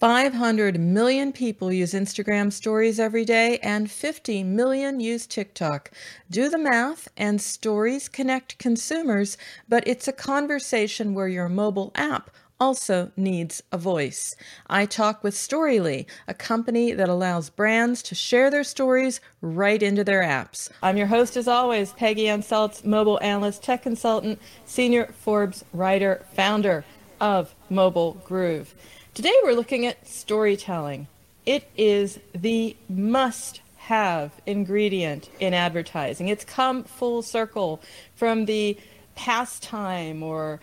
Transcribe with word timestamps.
500 0.00 0.80
million 0.80 1.30
people 1.30 1.70
use 1.70 1.92
Instagram 1.92 2.50
stories 2.50 2.98
every 2.98 3.26
day, 3.26 3.58
and 3.58 3.90
50 3.90 4.42
million 4.44 4.98
use 4.98 5.26
TikTok. 5.26 5.90
Do 6.30 6.48
the 6.48 6.56
math, 6.56 7.06
and 7.18 7.38
stories 7.38 8.08
connect 8.08 8.56
consumers, 8.56 9.36
but 9.68 9.86
it's 9.86 10.08
a 10.08 10.12
conversation 10.12 11.12
where 11.12 11.28
your 11.28 11.50
mobile 11.50 11.92
app 11.94 12.30
also 12.58 13.12
needs 13.14 13.62
a 13.72 13.76
voice. 13.76 14.36
I 14.68 14.86
talk 14.86 15.22
with 15.22 15.34
Storyly, 15.34 16.06
a 16.26 16.32
company 16.32 16.92
that 16.92 17.10
allows 17.10 17.50
brands 17.50 18.02
to 18.04 18.14
share 18.14 18.50
their 18.50 18.64
stories 18.64 19.20
right 19.42 19.82
into 19.82 20.02
their 20.02 20.22
apps. 20.22 20.70
I'm 20.82 20.96
your 20.96 21.08
host, 21.08 21.36
as 21.36 21.46
always, 21.46 21.92
Peggy 21.92 22.26
Anne 22.26 22.42
Salz, 22.42 22.86
mobile 22.86 23.18
analyst, 23.20 23.62
tech 23.62 23.82
consultant, 23.82 24.38
senior 24.64 25.12
Forbes 25.12 25.62
writer, 25.74 26.24
founder 26.32 26.86
of 27.20 27.54
Mobile 27.68 28.14
Groove. 28.24 28.74
Today 29.12 29.34
we're 29.42 29.54
looking 29.54 29.86
at 29.86 30.06
storytelling. 30.06 31.08
It 31.44 31.68
is 31.76 32.20
the 32.32 32.76
must 32.88 33.60
have 33.78 34.30
ingredient 34.46 35.28
in 35.40 35.52
advertising. 35.52 36.28
It's 36.28 36.44
come 36.44 36.84
full 36.84 37.22
circle 37.22 37.80
from 38.14 38.44
the 38.44 38.78
pastime 39.16 40.22
or 40.22 40.60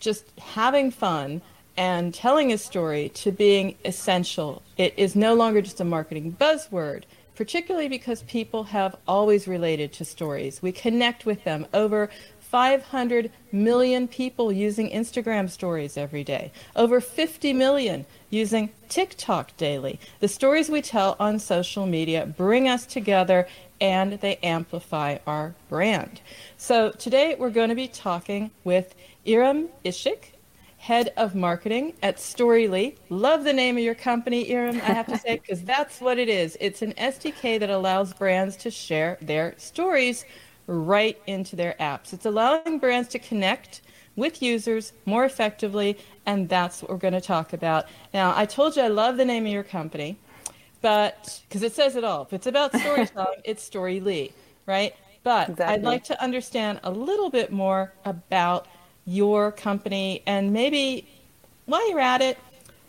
just 0.00 0.24
having 0.38 0.90
fun 0.90 1.42
and 1.76 2.14
telling 2.14 2.52
a 2.52 2.58
story 2.58 3.10
to 3.10 3.30
being 3.30 3.76
essential. 3.84 4.62
It 4.78 4.94
is 4.96 5.14
no 5.14 5.34
longer 5.34 5.60
just 5.60 5.78
a 5.78 5.84
marketing 5.84 6.38
buzzword, 6.40 7.02
particularly 7.34 7.88
because 7.88 8.22
people 8.22 8.64
have 8.64 8.96
always 9.06 9.46
related 9.46 9.92
to 9.92 10.06
stories. 10.06 10.62
We 10.62 10.72
connect 10.72 11.26
with 11.26 11.44
them 11.44 11.66
over 11.74 12.08
500 12.50 13.30
million 13.52 14.08
people 14.08 14.50
using 14.50 14.90
Instagram 14.90 15.50
stories 15.50 15.98
every 15.98 16.24
day, 16.24 16.50
over 16.74 17.00
50 17.00 17.52
million 17.52 18.06
using 18.30 18.70
TikTok 18.88 19.54
daily. 19.58 20.00
The 20.20 20.28
stories 20.28 20.70
we 20.70 20.80
tell 20.80 21.14
on 21.20 21.38
social 21.38 21.86
media 21.86 22.24
bring 22.24 22.66
us 22.66 22.86
together 22.86 23.46
and 23.80 24.14
they 24.20 24.36
amplify 24.36 25.18
our 25.26 25.54
brand. 25.68 26.20
So 26.56 26.90
today 26.90 27.36
we're 27.38 27.50
going 27.50 27.68
to 27.68 27.74
be 27.74 27.88
talking 27.88 28.50
with 28.64 28.94
İrem 29.26 29.68
Işık, 29.84 30.32
head 30.78 31.12
of 31.16 31.34
marketing 31.34 31.92
at 32.02 32.18
Storyly. 32.18 32.96
Love 33.10 33.44
the 33.44 33.52
name 33.52 33.76
of 33.76 33.82
your 33.82 33.94
company, 33.94 34.50
Iram, 34.50 34.76
I 34.76 34.92
have 34.92 35.06
to 35.08 35.18
say, 35.18 35.36
because 35.42 35.62
that's 35.62 36.00
what 36.00 36.18
it 36.18 36.28
is. 36.28 36.56
It's 36.60 36.82
an 36.82 36.94
SDK 36.94 37.60
that 37.60 37.68
allows 37.68 38.14
brands 38.14 38.56
to 38.58 38.70
share 38.70 39.18
their 39.20 39.54
stories 39.58 40.24
right 40.68 41.20
into 41.26 41.56
their 41.56 41.74
apps. 41.80 42.12
It's 42.12 42.26
allowing 42.26 42.78
brands 42.78 43.08
to 43.08 43.18
connect 43.18 43.80
with 44.14 44.42
users 44.42 44.92
more 45.06 45.24
effectively, 45.24 45.98
and 46.26 46.48
that's 46.48 46.82
what 46.82 46.90
we're 46.90 46.98
going 46.98 47.14
to 47.14 47.20
talk 47.20 47.52
about. 47.52 47.86
Now, 48.14 48.32
I 48.36 48.46
told 48.46 48.76
you 48.76 48.82
I 48.82 48.88
love 48.88 49.16
the 49.16 49.24
name 49.24 49.46
of 49.46 49.52
your 49.52 49.64
company, 49.64 50.16
but 50.82 51.40
because 51.48 51.62
it 51.62 51.72
says 51.72 51.96
it 51.96 52.04
all. 52.04 52.22
If 52.22 52.32
it's 52.32 52.46
about 52.46 52.74
storytelling, 52.80 53.40
it's 53.44 53.68
Storyly, 53.68 54.32
right? 54.66 54.94
But 55.24 55.48
exactly. 55.48 55.74
I'd 55.74 55.82
like 55.82 56.04
to 56.04 56.22
understand 56.22 56.80
a 56.84 56.90
little 56.90 57.30
bit 57.30 57.50
more 57.50 57.92
about 58.04 58.66
your 59.04 59.50
company 59.50 60.22
and 60.26 60.52
maybe 60.52 61.08
while 61.68 61.86
you're 61.90 62.00
at 62.00 62.22
it, 62.22 62.38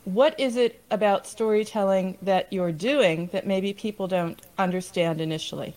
what 0.06 0.40
is 0.40 0.56
it 0.56 0.82
about 0.90 1.28
storytelling 1.28 2.18
that 2.22 2.52
you're 2.52 2.72
doing 2.72 3.28
that 3.34 3.46
maybe 3.46 3.74
people 3.74 4.08
don't 4.08 4.42
understand 4.58 5.22
initially? 5.22 5.76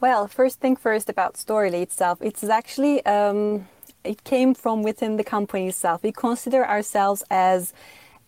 Well, 0.00 0.28
first 0.28 0.60
thing 0.60 0.76
first 0.76 1.08
about 1.08 1.34
Storyly 1.34 1.82
itself, 1.82 2.18
it's 2.22 2.44
actually 2.44 3.04
um, 3.04 3.66
it 4.04 4.22
came 4.22 4.54
from 4.54 4.84
within 4.84 5.16
the 5.16 5.24
company 5.24 5.68
itself. 5.68 6.04
We 6.04 6.12
consider 6.12 6.64
ourselves 6.64 7.24
as 7.30 7.72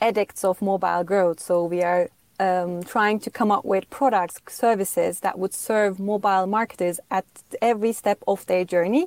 addicts 0.01 0.45
of 0.45 0.61
mobile 0.61 1.05
growth, 1.05 1.39
so 1.39 1.65
we 1.65 1.85
are 1.85 2.09
um, 2.41 2.83
trying 2.83 3.21
to 3.21 3.31
come 3.31 3.53
up 3.53 3.65
with 3.65 3.89
products, 3.91 4.41
services 4.49 5.21
that 5.21 5.39
would 5.39 5.55
serve 5.55 6.01
mobile 6.01 6.47
marketers 6.47 6.99
at 7.11 7.27
every 7.63 7.93
step 7.93 8.19
of 8.27 8.45
their 8.47 8.65
journey. 8.65 9.07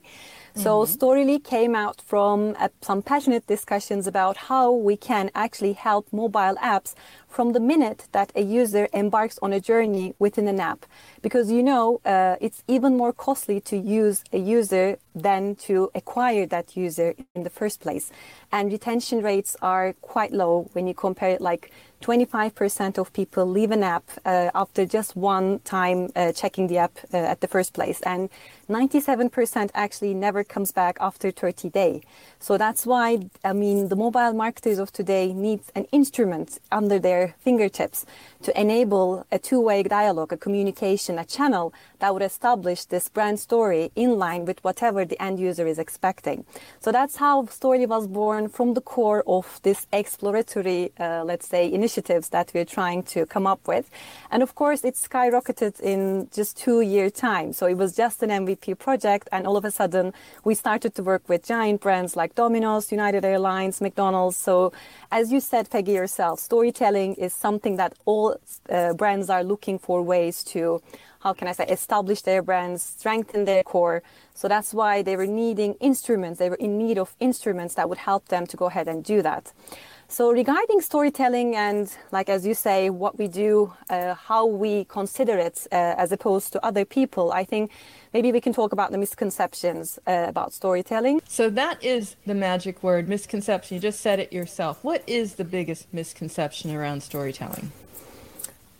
So 0.55 0.83
mm-hmm. 0.83 0.93
Storyly 0.93 1.39
came 1.39 1.75
out 1.75 1.99
from 1.99 2.55
uh, 2.59 2.69
some 2.81 3.01
passionate 3.01 3.47
discussions 3.47 4.05
about 4.05 4.37
how 4.37 4.71
we 4.71 4.95
can 4.95 5.31
actually 5.33 5.73
help 5.73 6.07
mobile 6.13 6.55
apps 6.61 6.93
from 7.33 7.53
the 7.53 7.59
minute 7.59 8.07
that 8.11 8.31
a 8.35 8.41
user 8.41 8.87
embarks 8.93 9.39
on 9.41 9.51
a 9.51 9.59
journey 9.59 10.13
within 10.19 10.47
an 10.47 10.59
app. 10.59 10.85
Because 11.21 11.51
you 11.51 11.63
know, 11.63 11.99
uh, 12.05 12.35
it's 12.39 12.63
even 12.67 12.95
more 12.95 13.11
costly 13.11 13.59
to 13.61 13.75
use 13.75 14.23
a 14.31 14.37
user 14.37 14.97
than 15.15 15.55
to 15.55 15.89
acquire 15.95 16.45
that 16.45 16.77
user 16.77 17.15
in 17.35 17.43
the 17.43 17.49
first 17.49 17.81
place. 17.81 18.11
And 18.51 18.71
retention 18.71 19.21
rates 19.23 19.55
are 19.61 19.93
quite 20.01 20.31
low 20.31 20.69
when 20.73 20.87
you 20.87 20.93
compare 20.93 21.31
it 21.31 21.41
like 21.41 21.71
25% 22.03 22.97
of 22.97 23.13
people 23.13 23.45
leave 23.45 23.71
an 23.71 23.81
app 23.81 24.03
uh, 24.25 24.51
after 24.53 24.85
just 24.85 25.15
one 25.15 25.59
time 25.59 26.09
uh, 26.15 26.33
checking 26.33 26.67
the 26.67 26.77
app 26.77 26.99
uh, 27.13 27.17
at 27.17 27.39
the 27.39 27.47
first 27.47 27.73
place. 27.73 28.01
And 28.01 28.29
97% 28.69 29.69
actually 29.73 30.13
never 30.13 30.43
comes 30.43 30.73
back 30.73 30.97
after 30.99 31.31
30 31.31 31.69
days. 31.69 32.01
So 32.39 32.57
that's 32.57 32.85
why, 32.85 33.29
I 33.45 33.53
mean, 33.53 33.87
the 33.87 33.95
mobile 33.95 34.33
marketers 34.33 34.79
of 34.79 34.91
today 34.91 35.33
need 35.33 35.61
an 35.75 35.85
instrument 35.93 36.59
under 36.71 36.99
their 36.99 37.22
fingertips 37.39 38.05
to 38.41 38.59
enable 38.59 39.25
a 39.31 39.39
two-way 39.39 39.83
dialogue, 39.83 40.33
a 40.33 40.37
communication, 40.37 41.19
a 41.19 41.25
channel 41.25 41.73
that 42.03 42.13
would 42.13 42.21
establish 42.21 42.83
this 42.83 43.07
brand 43.07 43.39
story 43.39 43.89
in 43.95 44.17
line 44.19 44.43
with 44.43 44.61
whatever 44.61 45.05
the 45.05 45.17
end 45.23 45.39
user 45.39 45.65
is 45.65 45.79
expecting. 45.79 46.43
So 46.81 46.91
that's 46.91 47.15
how 47.15 47.45
Story 47.45 47.85
was 47.85 48.07
born 48.07 48.49
from 48.49 48.73
the 48.73 48.81
core 48.81 49.23
of 49.25 49.61
this 49.63 49.87
exploratory, 49.93 50.91
uh, 50.99 51.23
let's 51.23 51.47
say, 51.47 51.71
initiatives 51.71 52.27
that 52.35 52.51
we're 52.53 52.65
trying 52.65 53.03
to 53.03 53.25
come 53.25 53.47
up 53.47 53.65
with. 53.69 53.89
And 54.31 54.43
of 54.43 54.53
course, 54.53 54.83
it 54.83 54.95
skyrocketed 54.95 55.79
in 55.79 56.27
just 56.33 56.57
two 56.57 56.81
year 56.81 57.09
time. 57.09 57.53
So 57.53 57.67
it 57.67 57.77
was 57.77 57.95
just 57.95 58.21
an 58.21 58.31
MVP 58.31 58.77
project. 58.79 59.29
And 59.31 59.47
all 59.47 59.55
of 59.55 59.63
a 59.63 59.71
sudden, 59.71 60.11
we 60.43 60.55
started 60.55 60.95
to 60.95 61.03
work 61.03 61.29
with 61.29 61.45
giant 61.45 61.79
brands 61.79 62.17
like 62.17 62.35
Domino's, 62.35 62.91
United 62.91 63.23
Airlines, 63.23 63.79
McDonald's. 63.79 64.35
So 64.35 64.73
as 65.09 65.31
you 65.31 65.39
said, 65.39 65.69
Peggy 65.69 65.93
yourself, 65.93 66.41
storytelling 66.41 67.13
is 67.15 67.33
something 67.33 67.77
that 67.77 67.93
all 68.03 68.35
uh, 68.69 68.91
brands 68.93 69.29
are 69.29 69.43
looking 69.45 69.79
for 69.79 70.01
ways 70.01 70.43
to 70.55 70.81
how 71.23 71.33
can 71.33 71.47
I 71.47 71.53
say, 71.53 71.65
establish 71.65 72.21
their 72.21 72.41
brands, 72.41 72.83
strengthen 72.83 73.45
their 73.45 73.63
core. 73.63 74.03
So 74.33 74.47
that's 74.47 74.73
why 74.73 75.01
they 75.01 75.15
were 75.15 75.31
needing 75.43 75.75
instruments. 75.79 76.37
They 76.39 76.49
were 76.49 76.57
in 76.67 76.77
need 76.77 76.97
of 76.97 77.15
instruments 77.19 77.75
that 77.75 77.87
would 77.89 77.99
help 77.99 78.27
them 78.27 78.45
to 78.47 78.57
go 78.57 78.65
ahead 78.65 78.87
and 78.87 79.03
do 79.03 79.21
that. 79.21 79.53
So 80.09 80.31
regarding 80.31 80.81
storytelling 80.81 81.55
and, 81.55 81.89
like 82.11 82.29
as 82.29 82.45
you 82.45 82.53
say, 82.53 82.89
what 82.89 83.17
we 83.17 83.27
do, 83.27 83.73
uh, 83.89 84.13
how 84.13 84.45
we 84.45 84.85
consider 84.85 85.37
it 85.37 85.65
uh, 85.71 85.75
as 85.97 86.11
opposed 86.11 86.51
to 86.53 86.63
other 86.63 86.85
people, 86.85 87.31
I 87.31 87.45
think 87.45 87.71
maybe 88.13 88.31
we 88.31 88.41
can 88.41 88.53
talk 88.53 88.73
about 88.73 88.91
the 88.91 88.97
misconceptions 88.97 89.97
uh, 90.05 90.25
about 90.27 90.53
storytelling. 90.53 91.21
So 91.27 91.49
that 91.51 91.81
is 91.83 92.15
the 92.27 92.35
magic 92.35 92.83
word, 92.83 93.07
misconception. 93.07 93.75
You 93.75 93.81
just 93.81 94.01
said 94.01 94.19
it 94.19 94.31
yourself. 94.33 94.83
What 94.83 95.01
is 95.07 95.35
the 95.35 95.45
biggest 95.45 95.91
misconception 95.93 96.75
around 96.75 97.01
storytelling? 97.01 97.71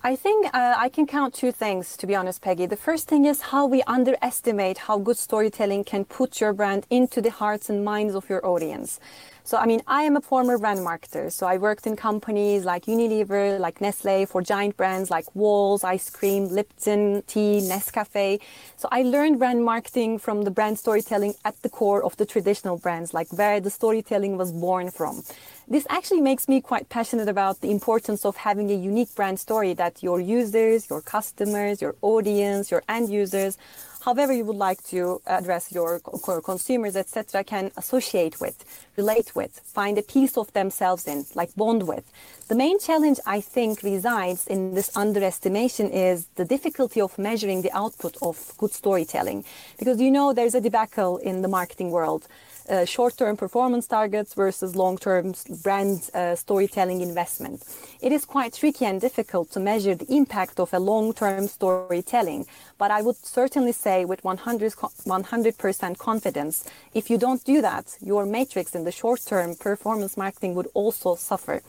I 0.06 0.18
think 0.18 0.48
uh, 0.48 0.76
I 0.78 0.90
can 0.90 1.08
count 1.08 1.34
two 1.34 1.54
things, 1.54 1.96
to 1.96 2.06
be 2.06 2.14
honest, 2.14 2.42
Peggy. 2.42 2.66
The 2.66 2.76
first 2.76 3.08
thing 3.08 3.24
is 3.24 3.40
how 3.40 3.66
we 3.66 3.84
underestimate 3.84 4.80
how 4.80 5.00
good 5.00 5.18
storytelling 5.18 5.86
can 5.86 6.04
put 6.04 6.42
your 6.42 6.52
brand 6.52 6.86
into 6.90 7.22
the 7.22 7.32
hearts 7.32 7.70
and 7.70 7.86
minds 7.86 8.14
of 8.14 8.30
your 8.30 8.46
audience. 8.46 9.00
So, 9.46 9.58
I 9.58 9.66
mean, 9.66 9.82
I 9.88 10.04
am 10.04 10.16
a 10.16 10.22
former 10.22 10.58
brand 10.58 10.80
marketer. 10.80 11.30
So 11.30 11.46
I 11.46 11.58
worked 11.58 11.86
in 11.86 11.98
companies 11.98 12.64
like 12.64 12.86
Unilever, 12.86 13.60
like 13.60 13.82
Nestle, 13.82 14.26
for 14.26 14.42
giant 14.42 14.78
brands 14.78 15.12
like 15.12 15.26
Wall's, 15.36 15.84
ice 15.84 16.10
cream, 16.10 16.48
Lipton, 16.48 17.24
tea, 17.28 17.60
Nescafe. 17.62 18.40
So 18.78 18.88
I 18.90 19.02
learned 19.02 19.40
brand 19.40 19.66
marketing 19.66 20.18
from 20.18 20.44
the 20.44 20.52
brand 20.52 20.80
storytelling 20.80 21.34
at 21.44 21.62
the 21.62 21.70
core 21.70 22.02
of 22.04 22.16
the 22.16 22.26
traditional 22.26 22.78
brands, 22.78 23.14
like 23.14 23.34
where 23.34 23.60
the 23.60 23.70
storytelling 23.70 24.38
was 24.38 24.54
born 24.54 24.92
from. 24.92 25.24
This 25.68 25.86
actually 25.90 26.22
makes 26.22 26.48
me 26.48 26.62
quite 26.62 26.88
passionate 26.88 27.28
about 27.28 27.62
the 27.62 27.72
importance 27.72 28.26
of 28.26 28.38
having 28.38 28.72
a 28.72 28.76
unique 28.76 29.14
brand 29.16 29.40
story 29.40 29.74
that 29.74 30.02
your 30.02 30.20
users, 30.22 30.90
your 30.90 31.02
customers, 31.02 31.82
your 31.82 31.96
audience, 32.02 32.72
your 32.72 32.84
end 32.88 33.10
users 33.10 33.58
however 34.06 34.34
you 34.34 34.46
would 34.46 34.58
like 34.58 34.84
to 34.84 35.22
address 35.26 35.72
your 35.72 36.00
core 36.00 36.42
consumers, 36.42 36.96
etc., 36.96 37.44
can 37.44 37.72
associate 37.78 38.40
with, 38.40 38.66
relate 38.98 39.34
with, 39.36 39.62
find 39.64 39.98
a 39.98 40.02
piece 40.02 40.38
of 40.38 40.52
themselves 40.54 41.08
in, 41.08 41.26
like 41.36 41.56
bond 41.56 41.88
with. 41.88 42.06
The 42.50 42.56
main 42.56 42.80
challenge, 42.80 43.20
I 43.26 43.40
think, 43.40 43.82
resides 43.82 44.46
in 44.48 44.76
this 44.76 44.96
underestimation 44.96 45.90
is 45.90 46.28
the 46.36 46.44
difficulty 46.44 47.00
of 47.00 47.18
measuring 47.18 47.62
the 47.62 47.72
output 47.72 48.18
of 48.22 48.54
good 48.58 48.74
storytelling. 48.74 49.46
Because 49.80 50.02
you 50.02 50.12
know, 50.12 50.34
there's 50.34 50.56
a 50.56 50.62
debacle 50.62 51.18
in 51.18 51.42
the 51.42 51.48
marketing 51.48 51.90
world 51.92 52.28
uh, 52.70 52.86
short-term 52.86 53.38
performance 53.38 53.88
targets 53.88 54.34
versus 54.34 54.76
long-term 54.76 55.34
brand 55.64 56.10
uh, 56.14 56.36
storytelling 56.36 57.02
investment. 57.02 57.64
It 58.02 58.12
is 58.12 58.26
quite 58.26 58.54
tricky 58.54 58.86
and 58.86 59.00
difficult 59.00 59.52
to 59.52 59.60
measure 59.60 59.96
the 59.96 60.12
impact 60.14 60.60
of 60.60 60.74
a 60.74 60.80
long-term 60.80 61.48
storytelling, 61.48 62.46
but 62.78 62.92
I 62.92 63.02
would 63.02 63.18
certainly 63.18 63.72
say 63.72 64.06
with 64.06 64.24
100, 64.24 64.74
100% 64.74 65.98
confidence, 65.98 66.64
if 66.94 67.10
you 67.10 67.18
don't 67.18 67.44
do 67.44 67.62
that, 67.62 67.98
your 68.02 68.26
matrix 68.26 68.76
in 68.76 68.84
the 68.84 68.92
short-term 68.92 69.56
performance 69.56 70.18
marketing 70.18 70.56
would 70.56 70.68
also 70.74 71.16
suffer. 71.16 71.62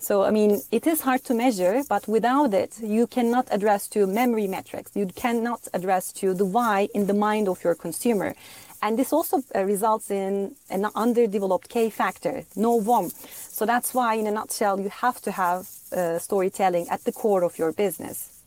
So, 0.00 0.22
I 0.22 0.30
mean, 0.30 0.60
it 0.70 0.86
is 0.86 1.00
hard 1.00 1.24
to 1.24 1.34
measure, 1.34 1.82
but 1.88 2.06
without 2.06 2.54
it, 2.54 2.78
you 2.80 3.08
cannot 3.08 3.48
address 3.50 3.88
to 3.88 4.06
memory 4.06 4.46
metrics. 4.46 4.92
You 4.94 5.06
cannot 5.06 5.66
address 5.74 6.12
to 6.12 6.34
the 6.34 6.44
why 6.44 6.88
in 6.94 7.08
the 7.08 7.14
mind 7.14 7.48
of 7.48 7.64
your 7.64 7.74
consumer. 7.74 8.36
And 8.80 8.98
this 8.98 9.12
also 9.12 9.42
uh, 9.54 9.64
results 9.64 10.10
in 10.10 10.54
an 10.70 10.86
underdeveloped 10.94 11.68
K 11.68 11.90
factor, 11.90 12.44
no 12.54 12.74
WOM. 12.76 13.10
So 13.10 13.66
that's 13.66 13.92
why, 13.92 14.14
in 14.14 14.26
a 14.26 14.30
nutshell, 14.30 14.80
you 14.80 14.88
have 14.88 15.20
to 15.22 15.32
have 15.32 15.68
uh, 15.92 16.18
storytelling 16.18 16.88
at 16.88 17.04
the 17.04 17.12
core 17.12 17.42
of 17.42 17.58
your 17.58 17.72
business. 17.72 18.38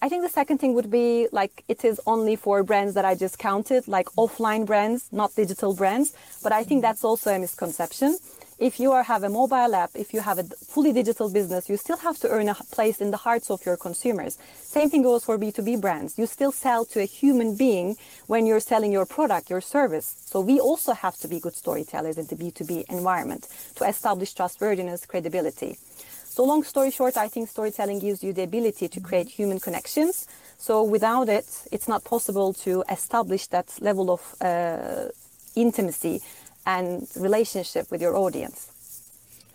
I 0.00 0.08
think 0.08 0.22
the 0.22 0.28
second 0.28 0.58
thing 0.58 0.74
would 0.74 0.90
be 0.90 1.26
like 1.32 1.64
it 1.66 1.84
is 1.84 2.00
only 2.06 2.36
for 2.36 2.62
brands 2.62 2.94
that 2.94 3.04
I 3.04 3.14
just 3.16 3.38
counted, 3.38 3.88
like 3.88 4.06
offline 4.16 4.64
brands, 4.64 5.08
not 5.10 5.34
digital 5.34 5.74
brands. 5.74 6.14
But 6.42 6.52
I 6.52 6.62
think 6.62 6.82
that's 6.82 7.04
also 7.04 7.34
a 7.34 7.38
misconception. 7.38 8.16
If 8.58 8.80
you 8.80 8.90
are, 8.90 9.04
have 9.04 9.22
a 9.22 9.28
mobile 9.28 9.72
app, 9.76 9.90
if 9.94 10.12
you 10.12 10.20
have 10.20 10.38
a 10.38 10.42
fully 10.42 10.92
digital 10.92 11.30
business, 11.30 11.68
you 11.68 11.76
still 11.76 11.98
have 11.98 12.18
to 12.18 12.28
earn 12.28 12.48
a 12.48 12.54
place 12.54 13.00
in 13.00 13.12
the 13.12 13.16
hearts 13.16 13.50
of 13.50 13.64
your 13.64 13.76
consumers. 13.76 14.36
Same 14.60 14.90
thing 14.90 15.02
goes 15.02 15.24
for 15.24 15.38
B2B 15.38 15.80
brands. 15.80 16.18
You 16.18 16.26
still 16.26 16.50
sell 16.50 16.84
to 16.86 17.00
a 17.00 17.04
human 17.04 17.54
being 17.54 17.96
when 18.26 18.46
you're 18.46 18.58
selling 18.58 18.90
your 18.90 19.06
product, 19.06 19.48
your 19.48 19.60
service. 19.60 20.16
So 20.26 20.40
we 20.40 20.58
also 20.58 20.92
have 20.92 21.16
to 21.18 21.28
be 21.28 21.38
good 21.38 21.54
storytellers 21.54 22.18
in 22.18 22.26
the 22.26 22.34
B2B 22.34 22.86
environment 22.90 23.46
to 23.76 23.84
establish 23.84 24.34
trustworthiness, 24.34 25.06
credibility. 25.06 25.78
So 26.24 26.42
long 26.44 26.64
story 26.64 26.90
short, 26.90 27.16
I 27.16 27.28
think 27.28 27.48
storytelling 27.48 28.00
gives 28.00 28.24
you 28.24 28.32
the 28.32 28.42
ability 28.42 28.88
to 28.88 29.00
create 29.00 29.28
human 29.28 29.60
connections. 29.60 30.26
So 30.58 30.82
without 30.82 31.28
it, 31.28 31.46
it's 31.70 31.86
not 31.86 32.02
possible 32.02 32.52
to 32.54 32.82
establish 32.90 33.46
that 33.48 33.72
level 33.80 34.10
of 34.10 34.34
uh, 34.40 35.10
intimacy 35.54 36.20
and 36.68 37.08
relationship 37.16 37.90
with 37.90 38.02
your 38.02 38.14
audience. 38.14 38.70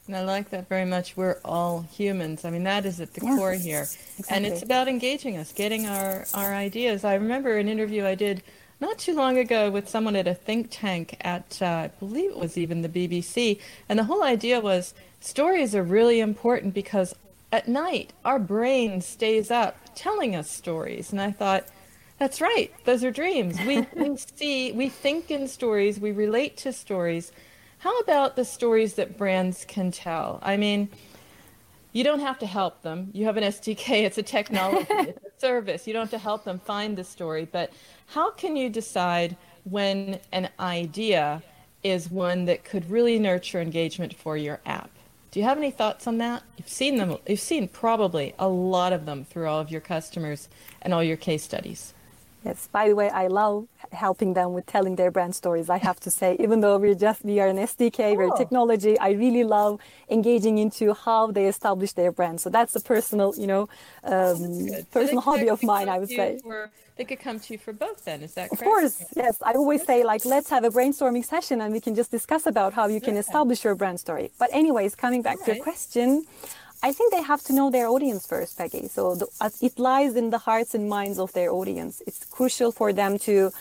And 0.08 0.16
I 0.16 0.24
like 0.24 0.50
that 0.50 0.68
very 0.68 0.84
much. 0.84 1.16
We're 1.16 1.38
all 1.46 1.84
humans. 1.84 2.44
I 2.44 2.50
mean, 2.50 2.64
that 2.64 2.86
is 2.86 3.00
at 3.00 3.14
the 3.14 3.22
yes, 3.24 3.38
core 3.38 3.54
here. 3.54 3.84
Exactly. 4.18 4.36
And 4.36 4.46
it's 4.46 4.64
about 4.64 4.88
engaging 4.88 5.38
us, 5.38 5.54
getting 5.54 5.86
our, 5.86 6.26
our 6.34 6.54
ideas. 6.56 7.06
I 7.06 7.14
remember 7.14 7.58
an 7.58 7.70
interview 7.70 8.04
I 8.04 8.16
did 8.16 8.42
not 8.82 8.98
too 8.98 9.14
long 9.14 9.38
ago 9.38 9.70
with 9.70 9.88
someone 9.88 10.16
at 10.16 10.28
a 10.28 10.34
think 10.34 10.70
tank 10.72 11.16
at, 11.22 11.62
uh, 11.62 11.66
I 11.66 11.92
believe 12.00 12.32
it 12.32 12.38
was 12.38 12.58
even 12.58 12.82
the 12.82 12.90
BBC. 12.90 13.60
And 13.88 14.00
the 14.00 14.06
whole 14.06 14.24
idea 14.24 14.60
was 14.60 14.96
stories 15.22 15.76
are 15.76 15.84
really 15.84 16.20
important 16.20 16.74
because 16.74 17.14
at 17.52 17.68
night 17.68 18.12
our 18.26 18.40
brain 18.40 19.02
stays 19.02 19.52
up 19.52 19.78
telling 19.94 20.36
us 20.36 20.50
stories. 20.50 21.12
And 21.12 21.22
I 21.22 21.32
thought, 21.32 21.66
that's 22.24 22.40
right, 22.40 22.72
those 22.86 23.04
are 23.04 23.12
dreams. 23.12 23.60
We, 23.68 23.86
we 23.96 24.16
see, 24.36 24.72
we 24.72 24.88
think 24.88 25.30
in 25.30 25.46
stories, 25.46 26.00
we 26.00 26.14
relate 26.14 26.56
to 26.58 26.72
stories. 26.72 27.34
How 27.80 28.00
about 28.00 28.38
the 28.38 28.46
stories 28.46 28.94
that 28.94 29.18
brands 29.18 29.66
can 29.66 29.92
tell? 29.92 30.40
I 30.42 30.56
mean, 30.56 30.88
you 31.92 32.06
don't 32.06 32.22
have 32.22 32.40
to 32.40 32.46
help 32.46 32.82
them. 32.82 33.10
You 33.12 33.26
have 33.26 33.36
an 33.36 33.44
SDK, 33.44 33.90
it's 34.06 34.18
a 34.18 34.24
technology, 34.24 34.88
it's 34.90 35.36
a 35.36 35.38
service. 35.38 35.86
You 35.86 35.92
don't 35.92 36.04
have 36.04 36.12
to 36.12 36.18
help 36.18 36.46
them 36.46 36.60
find 36.60 36.98
the 36.98 37.04
story. 37.04 37.44
But 37.44 37.74
how 38.06 38.32
can 38.32 38.56
you 38.56 38.70
decide 38.70 39.36
when 39.66 40.18
an 40.32 40.48
idea 40.62 41.44
is 41.84 42.10
one 42.10 42.46
that 42.46 42.64
could 42.64 42.90
really 42.90 43.20
nurture 43.20 43.60
engagement 43.60 44.16
for 44.16 44.38
your 44.38 44.62
app? 44.66 44.90
Do 45.32 45.42
you 45.42 45.46
have 45.46 45.58
any 45.58 45.72
thoughts 45.72 46.08
on 46.08 46.20
that? 46.20 46.44
You've 46.56 46.70
seen 46.70 46.96
them, 46.96 47.18
you've 47.28 47.42
seen 47.42 47.68
probably 47.68 48.34
a 48.40 48.48
lot 48.48 48.94
of 48.94 49.06
them 49.06 49.26
through 49.26 49.48
all 49.48 49.60
of 49.60 49.70
your 49.70 49.82
customers 49.82 50.48
and 50.82 50.94
all 50.94 51.04
your 51.04 51.18
case 51.18 51.44
studies. 51.44 51.94
Yes, 52.46 52.68
by 52.72 52.90
the 52.90 52.96
way, 52.96 53.10
I 53.10 53.28
love 53.28 53.68
helping 53.92 54.34
them 54.34 54.54
with 54.54 54.66
telling 54.66 54.96
their 54.96 55.12
brand 55.12 55.34
stories. 55.36 55.70
I 55.70 55.78
have 55.78 56.00
to 56.02 56.12
say, 56.12 56.36
even 56.40 56.60
though 56.60 56.78
we're 56.78 56.96
just 56.96 57.24
we 57.24 57.40
are 57.40 57.48
an 57.48 57.58
SDK, 57.58 58.00
oh. 58.00 58.16
we're 58.16 58.36
technology. 58.36 59.00
I 59.00 59.12
really 59.12 59.44
love 59.44 59.80
engaging 60.10 60.58
into 60.58 60.94
how 60.94 61.32
they 61.32 61.46
establish 61.46 61.94
their 61.94 62.12
brand. 62.12 62.42
So 62.42 62.50
that's 62.50 62.76
a 62.76 62.82
personal, 62.82 63.34
you 63.38 63.48
know, 63.48 63.70
um, 64.04 64.68
personal 64.92 65.22
hobby 65.22 65.50
of 65.50 65.64
mine. 65.64 65.88
I 65.88 66.00
would 66.00 66.10
say. 66.10 66.40
For, 66.44 66.70
they 66.96 67.06
could 67.06 67.20
come 67.20 67.40
to 67.40 67.54
you 67.54 67.60
for 67.60 67.74
both. 67.74 68.06
Then 68.06 68.22
is 68.22 68.34
that 68.36 68.50
correct? 68.50 68.62
Of 68.62 68.68
course, 68.68 69.04
yes. 69.16 69.42
I 69.42 69.54
always 69.54 69.84
say 69.84 70.04
like, 70.04 70.26
let's 70.26 70.50
have 70.50 70.64
a 70.64 70.70
brainstorming 70.70 71.26
session 71.26 71.62
and 71.62 71.74
we 71.74 71.80
can 71.80 71.96
just 71.96 72.12
discuss 72.12 72.46
about 72.46 72.74
how 72.74 72.88
you 72.88 73.02
can 73.02 73.18
establish 73.18 73.64
your 73.64 73.76
brand 73.76 74.00
story. 74.00 74.32
But 74.38 74.50
anyways, 74.54 74.96
coming 74.96 75.22
back 75.22 75.44
to 75.44 75.56
your 75.56 75.64
question. 75.64 76.26
I 76.84 76.92
think 76.92 77.14
they 77.14 77.24
have 77.24 77.42
to 77.44 77.54
know 77.54 77.72
their 77.72 77.88
audience 77.88 78.28
first, 78.28 78.58
Peggy. 78.58 78.90
So 78.90 79.16
the, 79.16 79.28
it 79.62 79.80
lies 79.80 80.16
in 80.18 80.32
the 80.32 80.38
hearts 80.38 80.76
and 80.76 80.90
minds 80.90 81.18
of 81.18 81.32
their 81.34 81.52
audience. 81.52 82.02
It's 82.06 82.26
crucial 82.26 82.74
for 82.74 82.92
them 82.94 83.18
to 83.20 83.52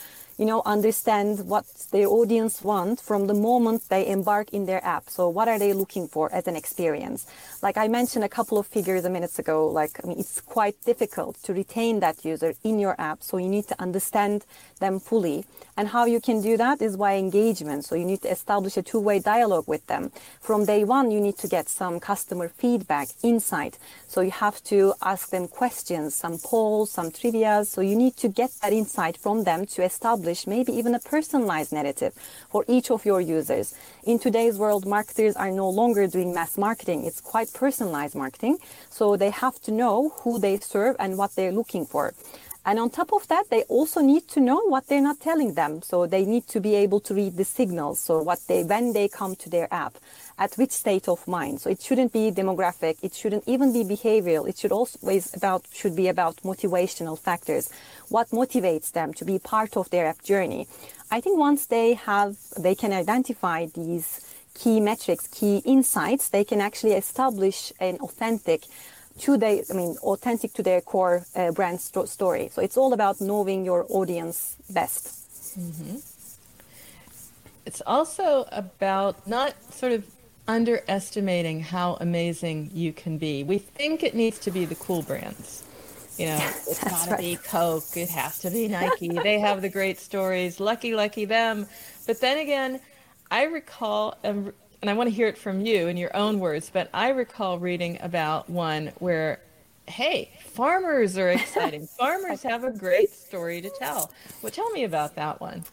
you 0.42 0.48
know, 0.48 0.62
understand 0.66 1.46
what 1.46 1.64
their 1.92 2.08
audience 2.08 2.62
want 2.62 3.00
from 3.00 3.28
the 3.28 3.32
moment 3.48 3.88
they 3.88 4.04
embark 4.08 4.48
in 4.52 4.66
their 4.66 4.84
app. 4.84 5.08
So 5.08 5.28
what 5.28 5.46
are 5.46 5.56
they 5.56 5.72
looking 5.72 6.08
for 6.08 6.32
as 6.34 6.48
an 6.48 6.56
experience? 6.56 7.26
Like 7.62 7.76
I 7.76 7.86
mentioned 7.86 8.24
a 8.24 8.28
couple 8.28 8.58
of 8.58 8.66
figures 8.66 9.04
a 9.04 9.08
minute 9.08 9.38
ago, 9.38 9.68
like, 9.68 10.00
I 10.02 10.08
mean, 10.08 10.18
it's 10.18 10.40
quite 10.40 10.74
difficult 10.84 11.40
to 11.44 11.54
retain 11.54 12.00
that 12.00 12.24
user 12.24 12.54
in 12.64 12.80
your 12.80 12.96
app. 12.98 13.22
So 13.22 13.36
you 13.36 13.48
need 13.48 13.68
to 13.68 13.80
understand 13.80 14.44
them 14.80 14.98
fully. 14.98 15.44
And 15.76 15.86
how 15.88 16.06
you 16.06 16.20
can 16.20 16.42
do 16.42 16.56
that 16.56 16.82
is 16.82 16.96
by 16.96 17.14
engagement. 17.14 17.84
So 17.84 17.94
you 17.94 18.04
need 18.04 18.22
to 18.22 18.30
establish 18.30 18.76
a 18.76 18.82
two-way 18.82 19.20
dialogue 19.20 19.68
with 19.68 19.86
them. 19.86 20.10
From 20.40 20.66
day 20.66 20.82
one, 20.82 21.12
you 21.12 21.20
need 21.20 21.38
to 21.38 21.46
get 21.46 21.68
some 21.68 22.00
customer 22.00 22.48
feedback, 22.48 23.08
insight. 23.22 23.78
So 24.08 24.22
you 24.22 24.32
have 24.32 24.62
to 24.64 24.94
ask 25.00 25.30
them 25.30 25.46
questions, 25.46 26.16
some 26.16 26.38
polls, 26.38 26.90
some 26.90 27.12
trivia. 27.12 27.64
So 27.64 27.80
you 27.80 27.94
need 27.94 28.16
to 28.16 28.28
get 28.28 28.50
that 28.60 28.72
insight 28.72 29.16
from 29.16 29.44
them 29.44 29.66
to 29.66 29.84
establish 29.84 30.31
maybe 30.46 30.72
even 30.72 30.94
a 30.94 30.98
personalized 30.98 31.72
narrative 31.72 32.12
for 32.50 32.64
each 32.68 32.90
of 32.90 33.04
your 33.04 33.20
users. 33.20 33.74
In 34.04 34.18
today's 34.18 34.56
world, 34.58 34.86
marketers 34.86 35.36
are 35.36 35.50
no 35.50 35.68
longer 35.68 36.06
doing 36.06 36.34
mass 36.34 36.58
marketing. 36.58 37.04
It's 37.04 37.20
quite 37.20 37.52
personalized 37.52 38.14
marketing. 38.14 38.58
So 38.90 39.16
they 39.16 39.30
have 39.30 39.60
to 39.62 39.70
know 39.70 40.10
who 40.20 40.38
they 40.38 40.58
serve 40.58 40.96
and 40.98 41.16
what 41.16 41.34
they're 41.36 41.52
looking 41.52 41.86
for. 41.86 42.14
And 42.64 42.78
on 42.78 42.90
top 42.90 43.12
of 43.12 43.26
that, 43.28 43.50
they 43.50 43.62
also 43.64 44.00
need 44.00 44.28
to 44.28 44.40
know 44.40 44.60
what 44.68 44.86
they're 44.86 45.02
not 45.02 45.18
telling 45.20 45.54
them. 45.54 45.82
So 45.82 46.06
they 46.06 46.24
need 46.24 46.46
to 46.48 46.60
be 46.60 46.74
able 46.76 47.00
to 47.00 47.14
read 47.14 47.36
the 47.36 47.44
signals. 47.44 47.98
So 48.00 48.22
what 48.22 48.38
they, 48.46 48.62
when 48.62 48.92
they 48.92 49.08
come 49.08 49.34
to 49.36 49.50
their 49.50 49.72
app, 49.74 49.94
at 50.38 50.54
which 50.54 50.70
state 50.70 51.08
of 51.08 51.26
mind. 51.28 51.60
So 51.60 51.70
it 51.70 51.82
shouldn't 51.82 52.12
be 52.12 52.30
demographic. 52.30 52.96
It 53.02 53.14
shouldn't 53.14 53.44
even 53.46 53.72
be 53.72 53.84
behavioral. 53.84 54.48
It 54.48 54.58
should 54.58 54.72
always 54.72 55.34
about, 55.34 55.64
should 55.72 55.96
be 55.96 56.08
about 56.08 56.36
motivational 56.42 57.18
factors. 57.18 57.70
What 58.08 58.30
motivates 58.30 58.92
them 58.92 59.14
to 59.14 59.24
be 59.24 59.38
part 59.38 59.76
of 59.76 59.90
their 59.90 60.06
app 60.06 60.22
journey. 60.22 60.66
I 61.10 61.20
think 61.20 61.38
once 61.38 61.66
they 61.66 61.94
have, 61.94 62.36
they 62.58 62.74
can 62.74 62.92
identify 62.92 63.66
these 63.66 64.20
key 64.54 64.80
metrics, 64.80 65.26
key 65.28 65.62
insights, 65.64 66.28
they 66.28 66.44
can 66.44 66.60
actually 66.60 66.92
establish 66.92 67.72
an 67.80 67.96
authentic 67.98 68.64
to 69.18 69.36
their, 69.36 69.62
I 69.70 69.74
mean, 69.74 69.96
authentic 70.02 70.52
to 70.54 70.62
their 70.62 70.80
core 70.80 71.26
uh, 71.34 71.52
brand 71.52 71.80
st- 71.80 72.08
story. 72.08 72.48
So 72.52 72.62
it's 72.62 72.76
all 72.76 72.92
about 72.92 73.20
knowing 73.20 73.64
your 73.64 73.86
audience 73.88 74.56
best. 74.70 75.06
Mm-hmm. 75.58 75.96
It's 77.66 77.82
also 77.86 78.46
about 78.50 79.26
not 79.26 79.54
sort 79.72 79.92
of 79.92 80.04
underestimating 80.52 81.60
how 81.60 81.96
amazing 82.00 82.70
you 82.74 82.92
can 82.92 83.16
be. 83.16 83.42
We 83.42 83.56
think 83.56 84.02
it 84.02 84.14
needs 84.14 84.38
to 84.40 84.50
be 84.50 84.66
the 84.66 84.74
cool 84.74 85.00
brands. 85.00 85.64
You 86.18 86.26
know, 86.26 86.50
it's 86.68 86.84
got 86.84 87.04
to 87.04 87.10
right. 87.12 87.20
be 87.20 87.36
Coke, 87.36 87.96
it 87.96 88.10
has 88.10 88.38
to 88.40 88.50
be 88.50 88.68
Nike. 88.68 89.08
they 89.08 89.38
have 89.40 89.62
the 89.62 89.70
great 89.70 89.98
stories. 89.98 90.60
Lucky, 90.60 90.94
lucky 90.94 91.24
them. 91.24 91.66
But 92.06 92.20
then 92.20 92.36
again, 92.36 92.80
I 93.30 93.44
recall, 93.44 94.18
and 94.22 94.52
I 94.82 94.92
want 94.92 95.08
to 95.08 95.14
hear 95.14 95.26
it 95.26 95.38
from 95.38 95.62
you 95.62 95.88
in 95.88 95.96
your 95.96 96.14
own 96.14 96.38
words, 96.38 96.68
but 96.70 96.90
I 96.92 97.08
recall 97.08 97.58
reading 97.58 97.96
about 98.02 98.50
one 98.50 98.92
where, 98.98 99.40
hey, 99.88 100.32
farmers 100.40 101.16
are 101.16 101.30
exciting. 101.30 101.86
farmers 101.98 102.42
have 102.42 102.64
a 102.64 102.72
great 102.72 103.10
story 103.10 103.62
to 103.62 103.70
tell. 103.70 104.12
Well, 104.42 104.52
tell 104.52 104.68
me 104.72 104.84
about 104.84 105.14
that 105.14 105.40
one. 105.40 105.64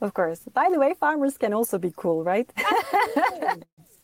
Of 0.00 0.12
course. 0.12 0.40
By 0.52 0.70
the 0.72 0.80
way, 0.80 0.94
farmers 0.98 1.38
can 1.38 1.54
also 1.54 1.78
be 1.78 1.92
cool, 1.96 2.24
right? 2.24 2.52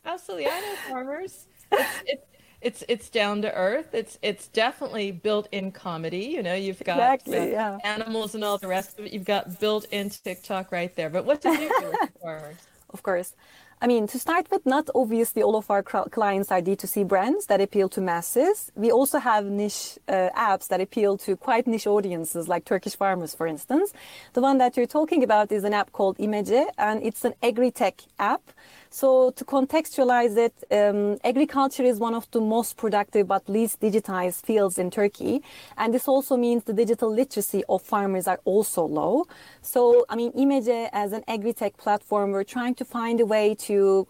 Absolutely. 0.05 0.47
I 0.47 0.61
know 0.61 0.75
farmers. 0.89 1.47
It's, 1.73 2.03
it's, 2.07 2.27
it's 2.61 2.85
it's 2.89 3.09
down 3.09 3.43
to 3.43 3.55
earth. 3.55 3.95
It's 3.95 4.19
it's 4.23 4.49
definitely 4.49 5.13
built 5.13 5.49
in 5.53 5.73
comedy. 5.73 6.27
You 6.27 6.43
know, 6.43 6.55
you've 6.55 6.83
got 6.85 6.99
exactly, 6.99 7.53
yeah. 7.53 7.79
animals 7.85 8.35
and 8.35 8.45
all 8.45 8.59
the 8.59 8.69
rest 8.69 8.99
of 8.99 9.07
it. 9.07 9.13
You've 9.13 9.25
got 9.25 9.61
built 9.61 9.87
in 9.91 10.11
TikTok 10.11 10.71
right 10.73 10.95
there. 10.95 11.11
But 11.11 11.25
what 11.25 11.41
do 11.41 11.51
you 11.51 11.71
do 11.81 11.87
with 11.87 12.11
farmers? 12.23 12.57
Of 12.91 13.03
course. 13.03 13.35
I 13.83 13.87
mean, 13.87 14.07
to 14.09 14.19
start 14.19 14.51
with, 14.51 14.67
not 14.67 14.91
obviously 14.95 15.43
all 15.43 15.57
of 15.57 15.71
our 15.71 15.83
clients 15.83 16.53
are 16.53 16.61
D2C 16.61 17.09
brands 17.09 17.47
that 17.47 17.63
appeal 17.63 17.89
to 17.91 18.03
masses. 18.03 18.71
We 18.75 18.93
also 18.93 19.19
have 19.19 19.47
niche 19.47 19.99
uh, 20.07 20.29
apps 20.37 20.69
that 20.69 20.83
appeal 20.83 21.17
to 21.19 21.35
quite 21.35 21.67
niche 21.67 21.87
audiences, 21.87 22.47
like 22.47 22.67
Turkish 22.67 22.95
farmers, 22.95 23.35
for 23.35 23.47
instance. 23.47 23.95
The 24.35 24.43
one 24.43 24.59
that 24.59 24.77
you're 24.77 24.87
talking 24.87 25.25
about 25.25 25.51
is 25.51 25.65
an 25.65 25.73
app 25.73 25.93
called 25.93 26.19
Imece, 26.19 26.67
and 26.77 27.03
it's 27.03 27.25
an 27.25 27.33
agri-tech 27.43 28.03
app 28.19 28.43
so 28.91 29.31
to 29.31 29.45
contextualize 29.45 30.37
it, 30.37 30.55
um, 30.73 31.17
agriculture 31.23 31.85
is 31.85 31.99
one 31.99 32.15
of 32.15 32.29
the 32.33 32.41
most 32.41 32.77
productive 32.77 33.29
but 33.29 33.49
least 33.49 33.81
digitized 33.81 34.45
fields 34.45 34.79
in 34.79 34.91
Turkey. 34.91 35.43
And 35.77 35.95
this 35.95 36.09
also 36.09 36.37
means 36.37 36.65
the 36.65 36.73
digital 36.73 37.09
literacy 37.09 37.63
of 37.69 37.83
farmers 37.83 38.27
are 38.27 38.41
also 38.45 38.85
low. 38.85 39.27
So, 39.63 40.05
I 40.09 40.17
mean, 40.17 40.33
Imece 40.33 40.89
as 40.93 41.13
an 41.13 41.23
agri-tech 41.29 41.77
platform, 41.77 42.33
we're 42.33 42.43
trying 42.43 42.75
to 42.77 42.85
find 42.85 43.21
a 43.21 43.27
way 43.27 43.55
to 43.67 44.09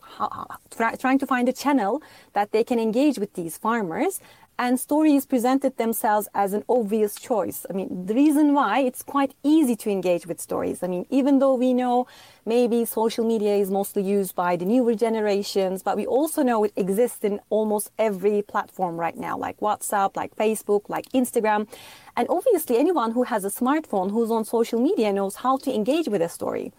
trying 0.98 1.18
to 1.18 1.26
find 1.26 1.48
a 1.48 1.52
channel 1.52 2.02
that 2.32 2.52
they 2.52 2.64
can 2.64 2.78
engage 2.78 3.18
with 3.18 3.34
these 3.34 3.58
farmers 3.58 4.20
and 4.60 4.78
stories 4.78 5.24
presented 5.24 5.78
themselves 5.78 6.28
as 6.34 6.52
an 6.52 6.62
obvious 6.68 7.14
choice. 7.14 7.64
I 7.70 7.72
mean, 7.72 8.04
the 8.04 8.12
reason 8.12 8.52
why 8.52 8.80
it's 8.80 9.02
quite 9.02 9.32
easy 9.42 9.74
to 9.76 9.88
engage 9.88 10.26
with 10.26 10.38
stories. 10.38 10.82
I 10.82 10.86
mean, 10.86 11.06
even 11.08 11.38
though 11.38 11.54
we 11.54 11.72
know 11.72 12.06
maybe 12.44 12.84
social 12.84 13.24
media 13.24 13.54
is 13.56 13.70
mostly 13.70 14.02
used 14.02 14.34
by 14.34 14.56
the 14.56 14.66
newer 14.66 14.94
generations, 14.94 15.82
but 15.82 15.96
we 15.96 16.04
also 16.04 16.42
know 16.42 16.62
it 16.64 16.74
exists 16.76 17.24
in 17.24 17.40
almost 17.48 17.90
every 17.98 18.42
platform 18.42 18.98
right 18.98 19.16
now, 19.16 19.38
like 19.38 19.58
WhatsApp, 19.60 20.14
like 20.14 20.36
Facebook, 20.36 20.90
like 20.90 21.08
Instagram. 21.12 21.66
And 22.14 22.26
obviously, 22.28 22.76
anyone 22.76 23.12
who 23.12 23.22
has 23.22 23.46
a 23.46 23.50
smartphone 23.50 24.10
who's 24.10 24.30
on 24.30 24.44
social 24.44 24.78
media 24.78 25.10
knows 25.10 25.36
how 25.36 25.56
to 25.56 25.74
engage 25.74 26.06
with 26.06 26.20
a 26.20 26.28
story. 26.28 26.70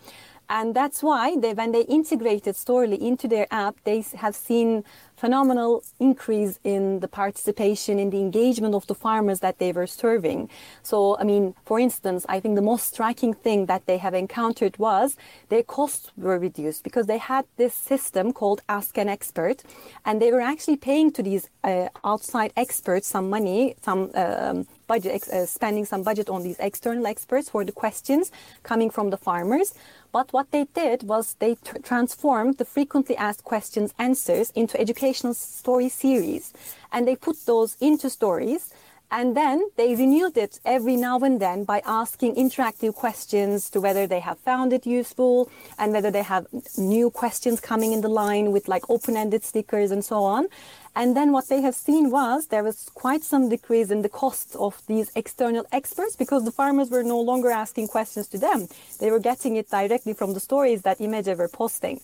And 0.52 0.76
that's 0.76 1.02
why 1.02 1.38
they, 1.38 1.54
when 1.54 1.72
they 1.72 1.84
integrated 1.84 2.56
Storyly 2.56 3.00
into 3.00 3.26
their 3.30 3.48
app, 3.52 3.78
they 3.86 4.04
have 4.18 4.36
seen 4.36 4.84
phenomenal 5.22 5.84
increase 6.00 6.54
in 6.64 6.84
the 7.04 7.08
participation, 7.08 7.94
in 8.04 8.10
the 8.10 8.22
engagement 8.28 8.74
of 8.80 8.84
the 8.88 8.98
farmers 9.06 9.40
that 9.46 9.56
they 9.62 9.72
were 9.72 9.90
serving. 10.04 10.50
So, 10.82 10.98
I 11.22 11.24
mean, 11.32 11.54
for 11.70 11.78
instance, 11.88 12.22
I 12.36 12.38
think 12.42 12.54
the 12.56 12.68
most 12.74 12.84
striking 12.94 13.34
thing 13.46 13.60
that 13.72 13.84
they 13.86 14.00
have 14.06 14.16
encountered 14.26 14.74
was 14.88 15.08
their 15.50 15.66
costs 15.78 16.06
were 16.18 16.40
reduced 16.40 16.82
because 16.84 17.06
they 17.06 17.20
had 17.20 17.46
this 17.62 17.76
system 17.92 18.26
called 18.40 18.60
Ask 18.78 18.98
an 18.98 19.10
Expert, 19.18 19.58
and 20.06 20.16
they 20.22 20.32
were 20.32 20.46
actually 20.54 20.78
paying 20.90 21.12
to 21.12 21.22
these 21.30 21.46
uh, 21.64 21.88
outside 22.04 22.52
experts 22.58 23.08
some 23.08 23.30
money, 23.30 23.76
some 23.88 24.02
um, 24.16 24.66
budget, 24.88 25.28
uh, 25.30 25.46
spending 25.46 25.86
some 25.86 26.04
budget 26.10 26.28
on 26.30 26.42
these 26.48 26.60
external 26.60 27.06
experts 27.14 27.48
for 27.54 27.64
the 27.64 27.76
questions 27.84 28.32
coming 28.64 28.90
from 28.90 29.10
the 29.14 29.18
farmers. 29.18 29.74
But 30.12 30.34
what 30.34 30.52
they 30.52 30.66
did 30.84 31.04
was 31.04 31.36
they 31.40 31.56
tr- 31.56 31.80
transformed 31.90 32.58
the 32.58 32.66
frequently 32.66 33.16
asked 33.16 33.44
questions 33.54 33.94
answers 33.98 34.52
into 34.62 34.76
story 35.14 35.90
series. 35.90 36.54
And 36.92 37.08
they 37.08 37.16
put 37.16 37.38
those 37.46 37.78
into 37.80 38.10
stories. 38.10 38.74
And 39.14 39.36
then 39.36 39.68
they 39.76 39.94
renewed 39.94 40.38
it 40.38 40.62
every 40.64 40.96
now 40.96 41.20
and 41.20 41.42
then 41.42 41.66
by 41.66 41.82
asking 41.86 42.36
interactive 42.36 42.96
questions 42.96 43.70
to 43.72 43.82
whether 43.82 44.08
they 44.08 44.22
have 44.22 44.40
found 44.40 44.72
it 44.72 44.86
useful 44.86 45.52
and 45.78 45.92
whether 45.92 46.12
they 46.12 46.24
have 46.24 46.48
new 46.78 47.10
questions 47.10 47.60
coming 47.60 47.92
in 47.92 48.00
the 48.00 48.08
line 48.08 48.54
with 48.54 48.70
like 48.70 48.90
open 48.90 49.18
ended 49.18 49.44
stickers 49.44 49.92
and 49.92 50.06
so 50.06 50.24
on. 50.24 50.48
And 50.96 51.16
then 51.16 51.34
what 51.34 51.50
they 51.50 51.62
have 51.62 51.76
seen 51.76 52.10
was 52.10 52.48
there 52.48 52.64
was 52.64 52.90
quite 52.94 53.24
some 53.24 53.50
decrease 53.50 53.92
in 53.92 54.02
the 54.02 54.10
costs 54.10 54.56
of 54.56 54.82
these 54.88 55.12
external 55.16 55.66
experts 55.74 56.16
because 56.16 56.46
the 56.46 56.52
farmers 56.52 56.90
were 56.90 57.04
no 57.04 57.20
longer 57.20 57.50
asking 57.50 57.90
questions 57.90 58.28
to 58.30 58.38
them. 58.38 58.70
They 59.00 59.12
were 59.12 59.20
getting 59.20 59.58
it 59.58 59.70
directly 59.70 60.14
from 60.14 60.34
the 60.34 60.40
stories 60.40 60.84
that 60.84 61.00
Imece 61.00 61.38
were 61.38 61.50
posting. 61.50 62.00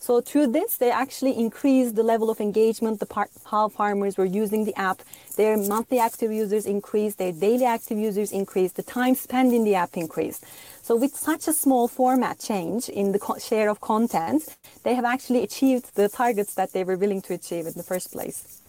So 0.00 0.20
through 0.20 0.48
this, 0.48 0.76
they 0.76 0.90
actually 0.90 1.36
increased 1.36 1.96
the 1.96 2.02
level 2.02 2.30
of 2.30 2.40
engagement, 2.40 3.00
the 3.00 3.06
part, 3.06 3.30
how 3.50 3.68
farmers 3.68 4.16
were 4.16 4.24
using 4.24 4.64
the 4.64 4.74
app. 4.78 5.02
Their 5.36 5.56
monthly 5.56 5.98
active 5.98 6.32
users 6.32 6.66
increased, 6.66 7.18
their 7.18 7.32
daily 7.32 7.64
active 7.64 7.98
users 7.98 8.32
increased, 8.32 8.76
the 8.76 8.82
time 8.82 9.14
spent 9.14 9.52
in 9.52 9.64
the 9.64 9.74
app 9.74 9.96
increased. 9.96 10.44
So 10.82 10.96
with 10.96 11.14
such 11.14 11.48
a 11.48 11.52
small 11.52 11.88
format 11.88 12.38
change 12.38 12.88
in 12.88 13.12
the 13.12 13.20
share 13.40 13.68
of 13.68 13.80
content, 13.80 14.56
they 14.84 14.94
have 14.94 15.04
actually 15.04 15.42
achieved 15.42 15.94
the 15.96 16.08
targets 16.08 16.54
that 16.54 16.72
they 16.72 16.84
were 16.84 16.96
willing 16.96 17.20
to 17.22 17.34
achieve 17.34 17.66
in 17.66 17.74
the 17.74 17.82
first 17.82 18.12
place. 18.12 18.62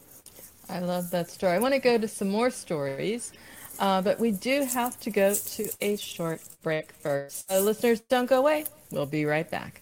I 0.68 0.80
love 0.80 1.10
that 1.12 1.30
story. 1.30 1.54
I 1.54 1.60
want 1.60 1.74
to 1.74 1.80
go 1.80 1.98
to 1.98 2.08
some 2.08 2.30
more 2.30 2.50
stories, 2.52 3.32
uh, 3.80 4.02
but 4.02 4.20
we 4.20 4.32
do 4.32 4.64
have 4.66 5.00
to 5.00 5.10
go 5.10 5.34
to 5.34 5.70
a 5.82 5.96
short 5.96 6.42
break 6.62 6.92
first. 6.92 7.50
Uh, 7.50 7.60
listeners, 7.60 8.02
don't 8.02 8.28
go 8.28 8.40
away. 8.40 8.66
We'll 8.92 9.06
be 9.06 9.26
right 9.26 9.50
back. 9.50 9.82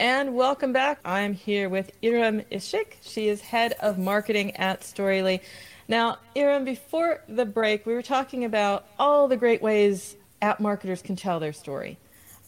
And 0.00 0.36
welcome 0.36 0.72
back. 0.72 1.00
I'm 1.04 1.34
here 1.34 1.68
with 1.68 1.90
İrem 2.02 2.44
Işık. 2.52 2.98
She 3.00 3.28
is 3.28 3.40
head 3.40 3.72
of 3.80 3.98
marketing 3.98 4.54
at 4.56 4.84
Storyly. 4.84 5.40
Now, 5.88 6.18
Iram, 6.36 6.64
before 6.64 7.24
the 7.28 7.44
break, 7.44 7.84
we 7.84 7.94
were 7.94 8.02
talking 8.02 8.44
about 8.44 8.84
all 9.00 9.26
the 9.26 9.36
great 9.36 9.60
ways 9.60 10.14
app 10.40 10.60
marketers 10.60 11.02
can 11.02 11.16
tell 11.16 11.40
their 11.40 11.52
story. 11.52 11.98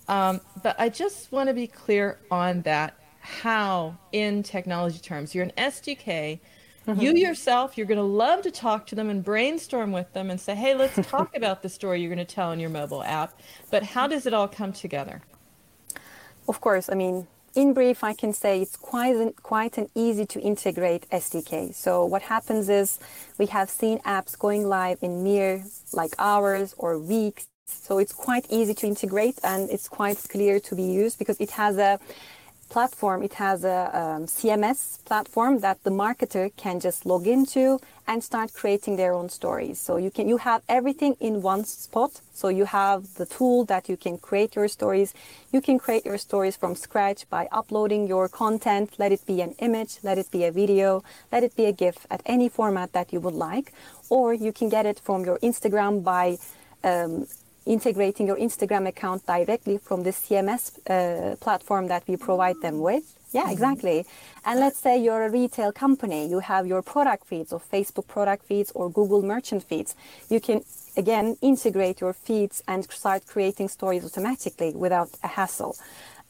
Um, 0.07 0.41
but 0.63 0.79
I 0.79 0.91
just 0.91 1.33
want 1.33 1.49
to 1.49 1.53
be 1.53 1.67
clear 1.67 2.21
on 2.31 2.63
that 2.63 2.95
how, 3.19 3.97
in 4.13 4.45
technology 4.45 5.01
terms, 5.01 5.35
you're 5.35 5.43
an 5.43 5.53
SDK. 5.59 6.39
Mm-hmm. 6.87 7.01
You 7.01 7.15
yourself, 7.15 7.77
you're 7.77 7.89
going 7.89 7.99
to 7.99 8.05
love 8.05 8.43
to 8.43 8.53
talk 8.53 8.87
to 8.87 8.95
them 8.95 9.11
and 9.11 9.25
brainstorm 9.25 9.91
with 9.91 10.13
them 10.13 10.31
and 10.31 10.41
say, 10.41 10.55
hey, 10.55 10.77
let's 10.77 11.05
talk 11.11 11.37
about 11.37 11.63
the 11.63 11.69
story 11.69 12.01
you're 12.01 12.15
going 12.15 12.25
to 12.25 12.33
tell 12.33 12.53
in 12.53 12.61
your 12.61 12.71
mobile 12.71 13.03
app. 13.03 13.41
But 13.73 13.83
how 13.83 14.07
does 14.07 14.27
it 14.27 14.35
all 14.35 14.47
come 14.47 14.73
together? 14.73 15.21
Of 16.49 16.61
course, 16.61 16.89
I 16.89 16.95
mean, 16.95 17.27
in 17.55 17.75
brief, 17.75 18.05
I 18.05 18.15
can 18.15 18.33
say 18.33 18.63
it's 18.63 18.77
quite 18.77 19.17
an, 19.17 19.33
quite 19.43 19.77
an 19.79 19.89
easy 19.95 20.25
to 20.27 20.41
integrate 20.41 21.09
SDK. 21.11 21.75
So 21.75 22.05
what 22.05 22.23
happens 22.23 22.69
is 22.69 22.99
we 23.39 23.47
have 23.47 23.69
seen 23.69 23.99
apps 24.01 24.39
going 24.39 24.69
live 24.69 24.99
in 25.03 25.25
mere 25.25 25.65
like 25.93 26.15
hours 26.19 26.75
or 26.79 26.99
weeks. 26.99 27.49
So 27.67 27.99
it's 27.99 28.13
quite 28.13 28.47
easy 28.51 28.75
to 28.75 28.87
integrate 28.87 29.39
and 29.43 29.71
it's 29.71 29.89
quite 29.89 30.19
clear 30.29 30.61
to 30.61 30.75
be 30.75 30.83
used 30.83 31.19
because 31.19 31.41
it 31.41 31.51
has 31.53 31.77
a 31.79 31.99
platform, 32.69 33.23
it 33.23 33.35
has 33.35 33.65
a 33.65 33.91
um, 33.93 34.27
CMS 34.27 35.05
platform 35.05 35.59
that 35.61 35.83
the 35.83 35.91
marketer 35.91 36.55
can 36.57 36.79
just 36.79 37.05
log 37.05 37.27
into 37.27 37.81
and 38.11 38.25
start 38.25 38.53
creating 38.53 38.97
their 38.97 39.13
own 39.15 39.29
stories. 39.29 39.79
So 39.79 39.97
you 39.97 40.11
can 40.11 40.27
you 40.29 40.39
have 40.39 40.63
everything 40.69 41.13
in 41.21 41.43
one 41.43 41.65
spot. 41.65 42.13
So 42.35 42.49
you 42.49 42.65
have 42.65 43.01
the 43.15 43.27
tool 43.37 43.65
that 43.67 43.89
you 43.89 43.97
can 43.97 44.19
create 44.19 44.57
your 44.57 44.67
stories. 44.67 45.15
You 45.53 45.61
can 45.61 45.79
create 45.79 46.05
your 46.05 46.19
stories 46.19 46.57
from 46.57 46.75
scratch 46.75 47.21
by 47.31 47.47
uploading 47.53 48.09
your 48.09 48.29
content. 48.29 48.87
Let 48.99 49.13
it 49.13 49.25
be 49.27 49.41
an 49.43 49.53
image, 49.67 49.93
let 50.03 50.19
it 50.19 50.29
be 50.33 50.43
a 50.45 50.51
video, 50.51 51.05
let 51.31 51.45
it 51.45 51.55
be 51.55 51.67
a 51.67 51.73
GIF 51.83 51.99
at 52.11 52.21
any 52.27 52.49
format 52.49 52.93
that 52.95 53.13
you 53.13 53.21
would 53.21 53.39
like, 53.49 53.73
or 54.09 54.35
you 54.35 54.53
can 54.53 54.69
get 54.69 54.87
it 54.87 54.99
from 54.99 55.25
your 55.25 55.39
Instagram 55.39 56.03
by 56.03 56.39
um, 56.83 57.29
integrating 57.65 58.27
your 58.27 58.39
Instagram 58.39 58.89
account 58.89 59.25
directly 59.27 59.79
from 59.79 60.03
the 60.03 60.11
CMS 60.11 60.63
uh, 60.73 61.37
platform 61.37 61.87
that 61.87 62.03
we 62.09 62.17
provide 62.17 62.57
them 62.61 62.81
with. 62.81 63.20
Yeah, 63.33 63.43
mm-hmm. 63.43 63.53
exactly. 63.53 64.07
And 64.45 64.61
let's 64.61 64.79
say 64.79 65.03
you're 65.03 65.25
a 65.25 65.31
retail 65.31 65.73
company, 65.73 66.29
you 66.29 66.41
have 66.41 66.67
your 66.67 66.83
product 66.83 67.27
feeds 67.27 67.53
or 67.53 67.61
Facebook 67.61 68.07
product 68.07 68.45
feeds 68.45 68.73
or 68.75 68.91
Google 68.91 69.23
merchant 69.23 69.63
feeds. 69.63 69.95
You 70.29 70.41
can 70.41 70.63
again 70.97 71.37
integrate 71.41 72.01
your 72.01 72.13
feeds 72.13 72.63
and 72.67 72.91
start 72.91 73.27
creating 73.27 73.69
stories 73.69 74.05
automatically 74.05 74.73
without 74.75 75.11
a 75.23 75.29
hassle. 75.29 75.77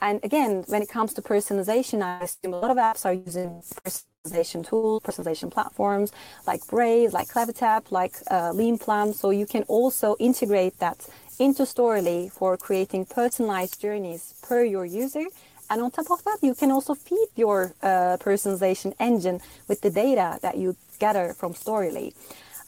And 0.02 0.21
again, 0.23 0.64
when 0.69 0.83
it 0.83 0.88
comes 0.88 1.12
to 1.14 1.23
personalization, 1.23 2.02
I 2.02 2.25
assume 2.25 2.54
a 2.54 2.59
lot 2.59 2.71
of 2.71 2.78
apps 2.78 3.04
are 3.04 3.12
using 3.12 3.62
personalization 3.85 4.66
tools, 4.66 5.02
personalization 5.02 5.50
platforms 5.50 6.11
like 6.47 6.66
Braze, 6.66 7.12
like 7.12 7.28
CleverTap, 7.28 7.90
like 7.90 8.16
uh, 8.30 8.50
Leanplum. 8.52 9.14
So 9.14 9.30
you 9.30 9.47
can 9.47 9.64
also 9.64 10.16
integrate 10.19 10.78
that 10.78 11.07
into 11.38 11.64
Storyly 11.64 12.30
for 12.30 12.57
creating 12.57 13.07
personalized 13.07 13.80
journeys 13.80 14.35
per 14.42 14.64
your 14.64 14.87
user. 14.87 15.25
And 15.70 15.80
on 15.82 15.90
top 15.92 16.10
of 16.10 16.22
that, 16.24 16.38
you 16.42 16.54
can 16.54 16.72
also 16.72 16.94
feed 16.94 17.28
your 17.36 17.72
uh, 17.80 18.16
personalization 18.18 18.92
engine 18.98 19.40
with 19.68 19.80
the 19.80 19.90
data 19.90 20.38
that 20.42 20.58
you 20.58 20.76
gather 20.98 21.32
from 21.32 21.54
Storyly. 21.54 22.12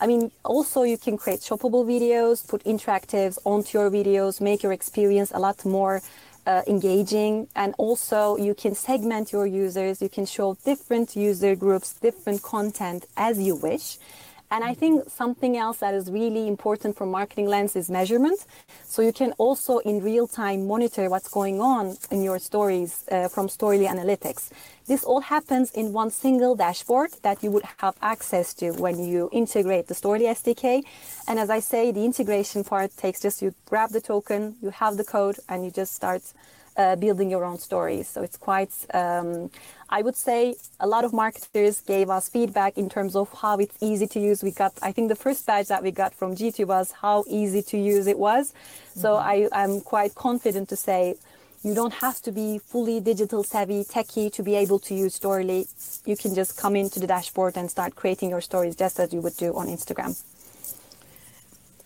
I 0.01 0.07
mean, 0.07 0.31
also 0.45 0.85
you 0.85 0.97
can 0.97 1.19
create 1.19 1.41
shoppable 1.41 1.85
videos, 1.85 2.47
put 2.47 2.65
interactives 2.65 3.39
onto 3.45 3.79
your 3.79 3.91
videos, 3.91 4.41
make 4.41 4.63
your 4.63 4.73
experience 4.73 5.33
a 5.33 5.39
lot 5.39 5.65
more 5.65 6.01
uh, 6.47 6.63
engaging. 6.67 7.49
And 7.55 7.75
also 7.79 8.37
you 8.37 8.55
can 8.55 8.75
segment 8.75 9.33
your 9.33 9.47
users. 9.47 10.01
You 10.01 10.09
can 10.09 10.27
show 10.27 10.57
different 10.65 11.15
user 11.17 11.55
groups, 11.57 11.95
different 11.95 12.43
content 12.43 13.07
as 13.17 13.41
you 13.41 13.57
wish. 13.57 13.99
And 14.53 14.63
I 14.63 14.75
think 14.75 15.09
something 15.09 15.57
else 15.57 15.79
that 15.79 15.95
is 15.95 16.11
really 16.11 16.47
important 16.47 16.95
for 16.95 17.07
Marketing 17.07 17.47
Lens 17.47 17.75
is 17.75 17.89
measurement. 17.89 18.45
So 18.85 19.01
you 19.01 19.11
can 19.11 19.33
also 19.39 19.79
in 19.79 20.03
real 20.03 20.29
time 20.29 20.67
monitor 20.67 21.09
what's 21.09 21.29
going 21.29 21.59
on 21.59 21.97
in 22.11 22.23
your 22.23 22.39
stories 22.39 23.03
uh, 23.11 23.29
from 23.29 23.49
Storyly 23.49 23.87
Analytics. 23.89 24.51
This 24.87 25.05
all 25.05 25.21
happens 25.21 25.71
in 25.71 25.95
one 25.95 26.11
single 26.11 26.55
dashboard 26.55 27.13
that 27.23 27.43
you 27.43 27.51
would 27.51 27.65
have 27.79 27.97
access 28.03 28.53
to 28.55 28.73
when 28.73 29.03
you 29.03 29.31
integrate 29.33 29.87
the 29.87 29.95
Storyly 29.95 30.27
SDK. 30.27 30.83
And 31.27 31.39
as 31.39 31.49
I 31.49 31.61
say, 31.61 31.91
the 31.91 32.05
integration 32.05 32.63
part 32.63 32.95
takes 32.95 33.23
just 33.23 33.41
you 33.41 33.55
grab 33.65 33.89
the 33.93 34.03
token, 34.03 34.57
you 34.61 34.69
have 34.69 34.99
the 34.99 35.05
code, 35.05 35.39
and 35.49 35.65
you 35.65 35.71
just 35.71 35.95
start 35.95 36.23
uh, 36.77 36.97
building 36.97 37.31
your 37.31 37.45
own 37.45 37.59
stories. 37.59 38.09
So 38.09 38.23
it's 38.23 38.37
quite, 38.37 38.73
um, 38.95 39.51
I 39.89 40.03
would 40.03 40.17
say, 40.17 40.57
a 40.81 40.87
lot 40.87 41.05
of 41.05 41.13
marketers 41.13 41.81
gave 41.81 42.11
us 42.11 42.29
feedback 42.29 42.79
in 42.79 42.89
terms 42.89 43.15
of 43.15 43.33
how 43.33 43.59
it's 43.59 43.77
easy 43.81 44.07
to 44.09 44.21
use. 44.21 44.43
We 44.43 44.51
got, 44.51 44.73
I 44.83 44.93
think, 44.93 45.09
the 45.09 45.17
first 45.17 45.47
badge 45.47 45.69
that 45.69 45.83
we 45.83 45.91
got 45.91 46.15
from 46.15 46.35
G2 46.35 46.67
was 46.67 46.93
how 46.93 47.25
easy 47.29 47.63
to 47.63 47.79
use 47.79 48.07
it 48.07 48.19
was. 48.19 48.53
So 48.95 49.15
mm-hmm. 49.15 49.55
I, 49.55 49.63
I'm 49.63 49.81
quite 49.81 50.15
confident 50.15 50.69
to 50.71 50.77
say 50.77 51.17
you 51.63 51.75
don't 51.75 51.95
have 51.95 52.21
to 52.23 52.33
be 52.33 52.59
fully 52.59 53.01
digital 53.01 53.45
savvy, 53.45 53.85
techie 53.85 54.33
to 54.33 54.43
be 54.43 54.57
able 54.57 54.81
to 54.81 54.95
use 54.95 55.19
Storyly. 55.19 55.69
You 56.05 56.17
can 56.17 56.35
just 56.35 56.57
come 56.57 56.75
into 56.75 56.99
the 56.99 57.07
dashboard 57.07 57.57
and 57.57 57.71
start 57.71 57.95
creating 57.95 58.31
your 58.31 58.41
stories 58.41 58.75
just 58.75 58.99
as 58.99 59.13
you 59.13 59.21
would 59.21 59.37
do 59.37 59.57
on 59.57 59.69
Instagram. 59.69 60.21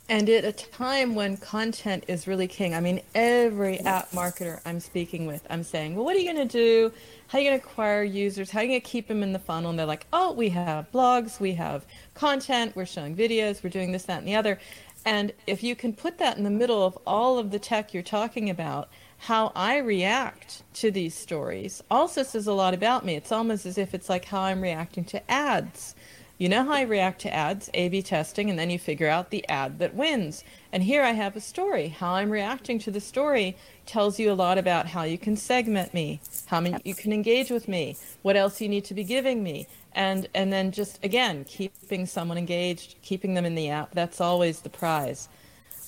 And 0.08 0.28
at 0.28 0.44
a 0.44 0.52
time 0.52 1.16
when 1.16 1.36
content 1.36 2.04
is 2.06 2.28
really 2.28 2.46
king, 2.46 2.74
I 2.74 2.80
mean, 2.80 3.00
every 3.12 3.80
app 3.80 4.12
marketer 4.12 4.60
I'm 4.64 4.78
speaking 4.78 5.26
with, 5.26 5.44
I'm 5.50 5.64
saying, 5.64 5.96
well, 5.96 6.04
what 6.04 6.14
are 6.14 6.20
you 6.20 6.32
going 6.32 6.48
to 6.48 6.52
do? 6.52 6.92
How 7.26 7.38
are 7.38 7.40
you 7.40 7.50
going 7.50 7.60
to 7.60 7.66
acquire 7.66 8.04
users? 8.04 8.50
How 8.50 8.60
are 8.60 8.62
you 8.62 8.68
going 8.68 8.80
to 8.80 8.86
keep 8.86 9.08
them 9.08 9.24
in 9.24 9.32
the 9.32 9.40
funnel? 9.40 9.70
And 9.70 9.78
they're 9.78 9.84
like, 9.84 10.06
oh, 10.12 10.32
we 10.32 10.50
have 10.50 10.90
blogs, 10.92 11.40
we 11.40 11.54
have 11.54 11.84
content, 12.14 12.76
we're 12.76 12.86
showing 12.86 13.16
videos, 13.16 13.64
we're 13.64 13.70
doing 13.70 13.90
this, 13.90 14.04
that, 14.04 14.18
and 14.18 14.28
the 14.28 14.36
other. 14.36 14.60
And 15.04 15.32
if 15.48 15.64
you 15.64 15.74
can 15.74 15.92
put 15.92 16.18
that 16.18 16.36
in 16.36 16.44
the 16.44 16.50
middle 16.50 16.84
of 16.84 16.96
all 17.04 17.38
of 17.38 17.50
the 17.50 17.58
tech 17.58 17.92
you're 17.92 18.04
talking 18.04 18.48
about, 18.48 18.88
how 19.18 19.50
I 19.56 19.78
react 19.78 20.62
to 20.74 20.92
these 20.92 21.14
stories 21.16 21.82
also 21.90 22.22
says 22.22 22.46
a 22.46 22.52
lot 22.52 22.74
about 22.74 23.04
me. 23.04 23.16
It's 23.16 23.32
almost 23.32 23.66
as 23.66 23.76
if 23.76 23.92
it's 23.92 24.08
like 24.08 24.26
how 24.26 24.42
I'm 24.42 24.60
reacting 24.60 25.04
to 25.06 25.30
ads. 25.30 25.96
You 26.38 26.50
know 26.50 26.64
how 26.64 26.72
I 26.72 26.82
react 26.82 27.22
to 27.22 27.32
ads, 27.32 27.70
A 27.72 27.88
B 27.88 28.02
testing, 28.02 28.50
and 28.50 28.58
then 28.58 28.68
you 28.68 28.78
figure 28.78 29.08
out 29.08 29.30
the 29.30 29.48
ad 29.48 29.78
that 29.78 29.94
wins. 29.94 30.44
And 30.70 30.82
here 30.82 31.02
I 31.02 31.12
have 31.12 31.34
a 31.34 31.40
story. 31.40 31.88
How 31.88 32.12
I'm 32.12 32.28
reacting 32.28 32.78
to 32.80 32.90
the 32.90 33.00
story 33.00 33.56
tells 33.86 34.18
you 34.18 34.30
a 34.30 34.34
lot 34.34 34.58
about 34.58 34.86
how 34.88 35.04
you 35.04 35.16
can 35.16 35.38
segment 35.38 35.94
me, 35.94 36.20
how 36.44 36.60
many, 36.60 36.76
you 36.84 36.94
can 36.94 37.10
engage 37.10 37.50
with 37.50 37.68
me, 37.68 37.96
what 38.20 38.36
else 38.36 38.60
you 38.60 38.68
need 38.68 38.84
to 38.84 38.92
be 38.92 39.02
giving 39.02 39.42
me. 39.42 39.66
And, 39.94 40.28
and 40.34 40.52
then 40.52 40.72
just, 40.72 41.02
again, 41.02 41.44
keeping 41.44 42.04
someone 42.04 42.36
engaged, 42.36 42.96
keeping 43.00 43.32
them 43.32 43.46
in 43.46 43.54
the 43.54 43.70
app, 43.70 43.92
that's 43.92 44.20
always 44.20 44.60
the 44.60 44.68
prize. 44.68 45.30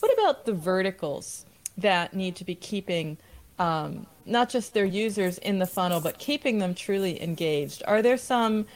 What 0.01 0.15
about 0.15 0.47
the 0.47 0.55
verticals 0.55 1.45
that 1.77 2.15
need 2.15 2.37
to 2.37 2.45
be 2.47 2.55
keeping 2.55 3.19
um, 3.59 4.07
not 4.25 4.49
just 4.49 4.73
their 4.73 4.87
users 4.87 5.37
in 5.37 5.59
the 5.59 5.67
funnel, 5.67 6.01
but 6.01 6.19
keeping 6.19 6.59
them 6.59 6.75
truly 6.75 7.23
engaged? 7.23 7.83
Are 7.87 8.01
there 8.01 8.17
some 8.17 8.67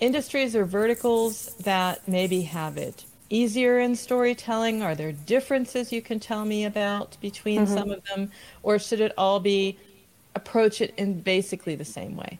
industries 0.00 0.54
or 0.54 0.64
verticals 0.64 1.54
that 1.60 2.06
maybe 2.08 2.42
have 2.42 2.76
it 2.76 3.04
easier 3.30 3.78
in 3.78 3.96
storytelling? 3.96 4.82
Are 4.82 4.94
there 4.94 5.12
differences 5.12 5.92
you 5.92 6.02
can 6.02 6.20
tell 6.20 6.44
me 6.44 6.64
about 6.64 7.16
between 7.20 7.62
mm-hmm. 7.62 7.74
some 7.74 7.90
of 7.90 8.02
them? 8.04 8.30
Or 8.62 8.78
should 8.78 9.00
it 9.00 9.12
all 9.16 9.40
be 9.40 9.78
approach 10.34 10.80
it 10.80 10.94
in 10.96 11.20
basically 11.20 11.74
the 11.74 11.84
same 11.84 12.16
way? 12.16 12.38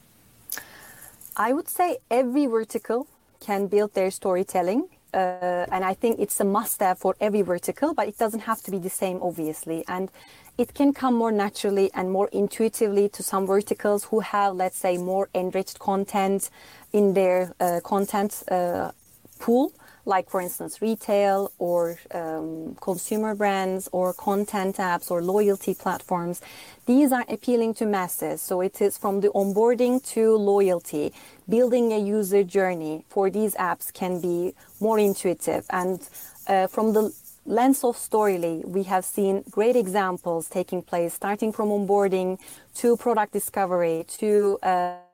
I 1.36 1.52
would 1.52 1.68
say 1.68 1.98
every 2.10 2.46
vertical 2.46 3.06
can 3.40 3.66
build 3.66 3.94
their 3.94 4.10
storytelling. 4.10 4.88
Uh, 5.14 5.66
and 5.72 5.82
I 5.84 5.94
think 5.94 6.18
it's 6.18 6.38
a 6.40 6.44
must 6.44 6.80
have 6.80 6.98
for 6.98 7.16
every 7.20 7.42
vertical, 7.42 7.94
but 7.94 8.06
it 8.08 8.18
doesn't 8.18 8.40
have 8.40 8.60
to 8.62 8.70
be 8.70 8.78
the 8.78 8.90
same, 8.90 9.18
obviously. 9.22 9.84
And 9.88 10.10
it 10.58 10.74
can 10.74 10.92
come 10.92 11.14
more 11.14 11.32
naturally 11.32 11.90
and 11.94 12.10
more 12.10 12.28
intuitively 12.32 13.08
to 13.10 13.22
some 13.22 13.46
verticals 13.46 14.04
who 14.04 14.20
have, 14.20 14.56
let's 14.56 14.78
say, 14.78 14.96
more 14.98 15.28
enriched 15.34 15.78
content 15.78 16.50
in 16.96 17.12
their 17.12 17.54
uh, 17.60 17.80
content 17.84 18.42
uh, 18.50 18.90
pool, 19.38 19.70
like, 20.06 20.30
for 20.30 20.40
instance, 20.40 20.80
retail 20.80 21.52
or 21.58 21.98
um, 22.14 22.74
consumer 22.80 23.34
brands 23.34 23.88
or 23.92 24.14
content 24.14 24.76
apps 24.76 25.10
or 25.10 25.20
loyalty 25.20 25.74
platforms. 25.74 26.40
These 26.86 27.12
are 27.12 27.26
appealing 27.28 27.74
to 27.74 27.84
masses. 27.86 28.40
So 28.40 28.62
it 28.62 28.80
is 28.80 28.96
from 28.96 29.20
the 29.20 29.28
onboarding 29.40 29.94
to 30.14 30.36
loyalty. 30.36 31.12
Building 31.48 31.92
a 31.92 31.98
user 31.98 32.44
journey 32.44 33.04
for 33.08 33.28
these 33.30 33.54
apps 33.56 33.92
can 33.92 34.20
be 34.20 34.54
more 34.80 34.98
intuitive. 34.98 35.66
And 35.70 36.08
uh, 36.46 36.66
from 36.68 36.94
the 36.94 37.04
lens 37.44 37.84
of 37.84 37.96
Storyly, 37.96 38.64
we 38.64 38.84
have 38.84 39.04
seen 39.04 39.44
great 39.50 39.76
examples 39.76 40.48
taking 40.48 40.82
place, 40.82 41.12
starting 41.14 41.52
from 41.52 41.68
onboarding 41.68 42.38
to 42.76 42.96
product 42.96 43.32
discovery 43.32 44.04
to 44.18 44.58
um, 44.62 45.05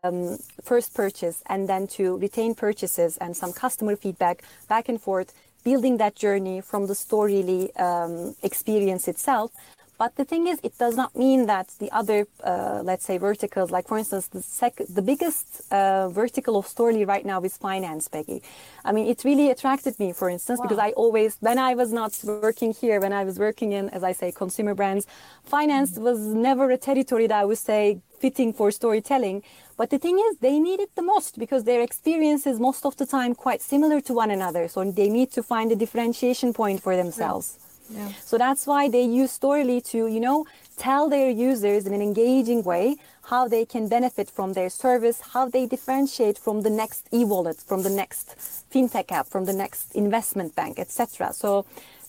first 0.62 0.94
purchase 0.94 1.42
and 1.46 1.68
then 1.68 1.86
to 1.86 2.18
retain 2.18 2.54
purchases 2.54 3.16
and 3.18 3.36
some 3.36 3.52
customer 3.52 3.96
feedback 3.96 4.42
back 4.68 4.88
and 4.88 5.00
forth, 5.00 5.32
building 5.64 5.98
that 5.98 6.16
journey 6.16 6.60
from 6.60 6.86
the 6.86 6.94
Storyly 6.94 7.70
um, 7.78 8.34
experience 8.42 9.06
itself 9.06 9.52
but 10.02 10.16
the 10.16 10.24
thing 10.24 10.48
is, 10.48 10.58
it 10.64 10.76
does 10.78 10.96
not 10.96 11.14
mean 11.14 11.46
that 11.46 11.68
the 11.78 11.88
other, 11.92 12.26
uh, 12.42 12.80
let's 12.82 13.04
say, 13.04 13.18
verticals, 13.18 13.70
like 13.70 13.86
for 13.86 13.98
instance, 13.98 14.26
the 14.26 14.42
sec- 14.42 14.88
the 14.88 15.00
biggest 15.00 15.46
uh, 15.70 16.08
vertical 16.08 16.56
of 16.56 16.66
Storyly 16.66 17.06
right 17.06 17.24
now 17.24 17.40
is 17.42 17.56
finance, 17.56 18.08
Peggy. 18.08 18.42
I 18.84 18.90
mean, 18.90 19.06
it 19.06 19.22
really 19.22 19.48
attracted 19.50 19.94
me, 20.00 20.12
for 20.12 20.28
instance, 20.28 20.58
wow. 20.58 20.64
because 20.64 20.80
I 20.80 20.90
always, 21.02 21.36
when 21.38 21.56
I 21.56 21.74
was 21.74 21.92
not 21.92 22.18
working 22.24 22.72
here, 22.72 23.00
when 23.00 23.12
I 23.12 23.22
was 23.22 23.38
working 23.38 23.70
in, 23.78 23.90
as 23.90 24.02
I 24.02 24.10
say, 24.10 24.32
consumer 24.32 24.74
brands, 24.74 25.06
finance 25.44 25.92
mm-hmm. 25.92 26.02
was 26.02 26.18
never 26.18 26.68
a 26.72 26.78
territory 26.88 27.28
that 27.28 27.38
I 27.38 27.44
would 27.44 27.58
say 27.58 28.00
fitting 28.18 28.52
for 28.52 28.72
storytelling. 28.72 29.44
But 29.76 29.90
the 29.90 29.98
thing 29.98 30.18
is, 30.18 30.38
they 30.38 30.58
need 30.58 30.80
it 30.80 30.94
the 30.94 31.02
most 31.02 31.38
because 31.38 31.64
their 31.64 31.80
experience 31.80 32.46
is 32.46 32.60
most 32.60 32.84
of 32.84 32.96
the 32.96 33.06
time 33.06 33.34
quite 33.34 33.60
similar 33.60 34.00
to 34.02 34.12
one 34.14 34.30
another. 34.30 34.68
So 34.68 34.84
they 34.84 35.08
need 35.08 35.32
to 35.32 35.42
find 35.42 35.72
a 35.72 35.76
differentiation 35.76 36.52
point 36.52 36.82
for 36.82 36.96
themselves. 36.96 37.58
Yeah. 37.58 37.62
Yeah. 37.90 38.08
So 38.24 38.38
that's 38.38 38.66
why 38.66 38.88
they 38.88 39.02
use 39.02 39.38
Storyly 39.38 39.84
to, 39.90 40.06
you 40.06 40.20
know, 40.20 40.46
tell 40.76 41.08
their 41.08 41.30
users 41.30 41.86
in 41.86 41.92
an 41.92 42.02
engaging 42.02 42.62
way 42.62 42.96
how 43.24 43.48
they 43.48 43.64
can 43.64 43.88
benefit 43.88 44.30
from 44.30 44.54
their 44.54 44.70
service, 44.70 45.20
how 45.32 45.48
they 45.48 45.66
differentiate 45.66 46.38
from 46.38 46.62
the 46.62 46.70
next 46.70 47.08
e-wallet, 47.12 47.58
from 47.58 47.82
the 47.82 47.90
next 47.90 48.36
fintech 48.72 49.12
app, 49.12 49.26
from 49.26 49.44
the 49.44 49.52
next 49.52 49.94
investment 49.94 50.54
bank, 50.54 50.78
etc. 50.78 51.32
So 51.32 51.66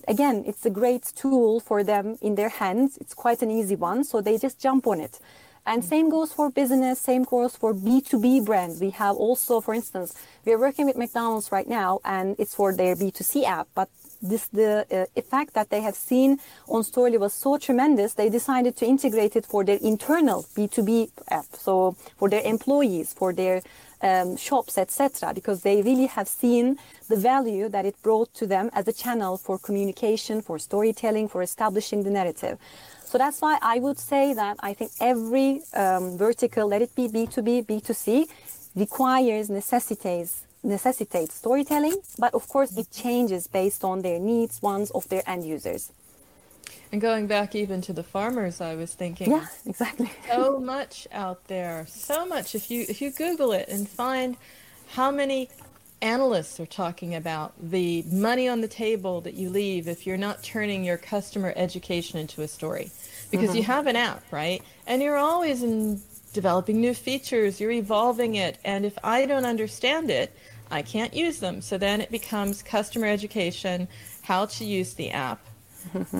again, 0.07 0.43
it's 0.47 0.65
a 0.65 0.69
great 0.69 1.11
tool 1.15 1.59
for 1.59 1.83
them 1.83 2.17
in 2.21 2.35
their 2.35 2.49
hands. 2.49 2.97
It's 2.97 3.13
quite 3.13 3.41
an 3.41 3.51
easy 3.51 3.75
one, 3.75 4.03
so 4.03 4.21
they 4.21 4.37
just 4.37 4.59
jump 4.59 4.87
on 4.87 4.99
it. 4.99 5.19
And 5.65 5.83
same 5.83 6.09
goes 6.09 6.33
for 6.33 6.49
business, 6.49 6.99
same 6.99 7.23
goes 7.23 7.55
for 7.55 7.73
B2B 7.73 8.45
brands. 8.45 8.81
We 8.81 8.89
have 8.91 9.15
also, 9.15 9.61
for 9.61 9.73
instance, 9.73 10.13
we 10.45 10.51
are 10.51 10.59
working 10.59 10.85
with 10.85 10.97
McDonald's 10.97 11.51
right 11.51 11.67
now 11.67 12.01
and 12.03 12.35
it's 12.37 12.53
for 12.53 12.73
their 12.73 12.95
B2C 12.95 13.45
app, 13.45 13.67
but 13.73 13.89
this 14.21 14.47
the 14.47 14.85
uh, 14.89 15.05
effect 15.15 15.53
that 15.53 15.69
they 15.69 15.81
have 15.81 15.95
seen 15.95 16.39
on 16.67 16.81
Storyly 16.83 17.19
was 17.19 17.33
so 17.33 17.57
tremendous, 17.57 18.13
they 18.13 18.29
decided 18.29 18.75
to 18.77 18.85
integrate 18.85 19.35
it 19.35 19.45
for 19.45 19.63
their 19.63 19.79
internal 19.81 20.45
B2B 20.55 21.11
app. 21.29 21.45
So 21.53 21.95
for 22.17 22.29
their 22.29 22.41
employees, 22.41 23.13
for 23.13 23.33
their 23.33 23.61
um, 24.01 24.35
shops, 24.37 24.77
etc., 24.77 25.33
because 25.33 25.61
they 25.61 25.81
really 25.81 26.07
have 26.07 26.27
seen 26.27 26.77
the 27.09 27.15
value 27.15 27.69
that 27.69 27.85
it 27.85 28.01
brought 28.01 28.33
to 28.35 28.47
them 28.47 28.69
as 28.73 28.87
a 28.87 28.93
channel 28.93 29.37
for 29.37 29.57
communication, 29.57 30.41
for 30.41 30.59
storytelling, 30.59 31.27
for 31.29 31.41
establishing 31.41 32.03
the 32.03 32.09
narrative. 32.09 32.57
So 33.13 33.19
that's 33.19 33.41
why 33.41 33.59
I 33.61 33.77
would 33.77 33.99
say 33.99 34.33
that 34.33 34.57
I 34.61 34.73
think 34.73 34.89
every 34.99 35.61
um, 35.75 36.17
vertical, 36.17 36.67
let 36.67 36.81
it 36.81 36.95
be 36.95 37.07
B2B, 37.07 37.67
B2C, 37.67 38.25
requires, 38.75 39.51
necessitates 39.51 40.45
necessitates 40.63 41.35
storytelling, 41.35 41.97
but 42.17 42.33
of 42.33 42.47
course 42.47 42.75
it 42.75 42.89
changes 42.91 43.45
based 43.45 43.83
on 43.83 44.01
their 44.01 44.17
needs, 44.17 44.59
wants 44.63 44.89
of 44.91 45.07
their 45.09 45.21
end 45.27 45.45
users. 45.45 45.91
And 46.91 46.99
going 46.99 47.27
back 47.27 47.53
even 47.53 47.81
to 47.81 47.93
the 47.93 48.01
farmers, 48.01 48.59
I 48.61 48.73
was 48.73 48.95
thinking, 48.95 49.29
yeah, 49.29 49.45
exactly. 49.67 50.09
so 50.27 50.59
much 50.59 51.07
out 51.11 51.45
there, 51.47 51.85
so 51.87 52.25
much. 52.25 52.55
If 52.55 52.71
you 52.71 52.83
if 52.89 52.99
you 52.99 53.11
Google 53.11 53.51
it 53.51 53.69
and 53.69 53.87
find 53.87 54.37
how 54.87 55.11
many 55.11 55.49
analysts 56.03 56.59
are 56.59 56.65
talking 56.65 57.15
about 57.15 57.53
the 57.61 58.03
money 58.11 58.47
on 58.47 58.61
the 58.61 58.67
table 58.67 59.21
that 59.21 59.33
you 59.33 59.49
leave 59.49 59.87
if 59.87 60.05
you're 60.05 60.17
not 60.17 60.43
turning 60.43 60.83
your 60.83 60.97
customer 60.97 61.53
education 61.55 62.19
into 62.19 62.41
a 62.41 62.47
story, 62.47 62.91
because 63.31 63.49
mm-hmm. 63.49 63.57
you 63.57 63.63
have 63.63 63.87
an 63.87 63.95
app, 63.95 64.23
right? 64.31 64.61
And 64.85 65.01
you're 65.01 65.17
always 65.17 65.63
in 65.63 66.01
developing 66.33 66.81
new 66.81 66.93
features, 66.93 67.61
you're 67.61 67.71
evolving 67.71 68.35
it, 68.35 68.57
and 68.65 68.85
if 68.85 68.97
I 69.03 69.25
don't 69.25 69.45
understand 69.45 70.11
it, 70.11 70.35
I 70.69 70.81
can't 70.81 71.13
use 71.13 71.39
them. 71.39 71.61
So 71.61 71.77
then 71.77 72.01
it 72.01 72.11
becomes 72.11 72.61
customer 72.61 73.07
education, 73.07 73.87
how 74.21 74.45
to 74.47 74.65
use 74.65 74.95
the 74.95 75.11
app, 75.11 75.45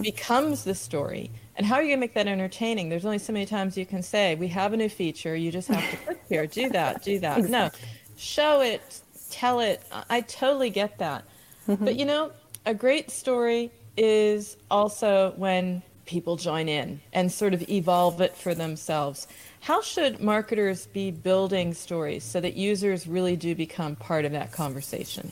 becomes 0.01 0.63
the 0.63 0.75
story. 0.75 1.31
And 1.55 1.65
how 1.65 1.75
are 1.75 1.81
you 1.81 1.89
going 1.89 1.97
to 1.97 2.01
make 2.01 2.13
that 2.13 2.27
entertaining? 2.27 2.89
There's 2.89 3.05
only 3.05 3.19
so 3.19 3.33
many 3.33 3.45
times 3.45 3.77
you 3.77 3.85
can 3.85 4.01
say, 4.01 4.35
we 4.35 4.47
have 4.49 4.73
a 4.73 4.77
new 4.77 4.89
feature. 4.89 5.35
You 5.35 5.51
just 5.51 5.67
have 5.67 5.89
to 5.91 5.97
click 5.97 6.23
here, 6.29 6.47
do 6.47 6.69
that, 6.69 7.03
do 7.03 7.19
that. 7.19 7.43
No, 7.49 7.69
show 8.17 8.61
it, 8.61 9.01
tell 9.33 9.59
it. 9.59 9.81
I 10.09 10.21
totally 10.21 10.69
get 10.69 10.99
that. 10.99 11.23
Mm-hmm. 11.67 11.85
But 11.85 11.95
you 11.95 12.05
know, 12.05 12.31
a 12.65 12.73
great 12.73 13.09
story 13.11 13.71
is 13.97 14.57
also 14.69 15.33
when 15.37 15.81
people 16.05 16.35
join 16.35 16.67
in 16.67 17.01
and 17.13 17.31
sort 17.31 17.53
of 17.53 17.61
evolve 17.69 18.21
it 18.21 18.35
for 18.35 18.53
themselves. 18.53 19.27
How 19.61 19.81
should 19.81 20.19
marketers 20.19 20.87
be 20.87 21.11
building 21.11 21.73
stories 21.73 22.23
so 22.23 22.41
that 22.41 22.55
users 22.55 23.07
really 23.07 23.35
do 23.35 23.55
become 23.55 23.95
part 23.95 24.25
of 24.25 24.31
that 24.33 24.51
conversation? 24.51 25.31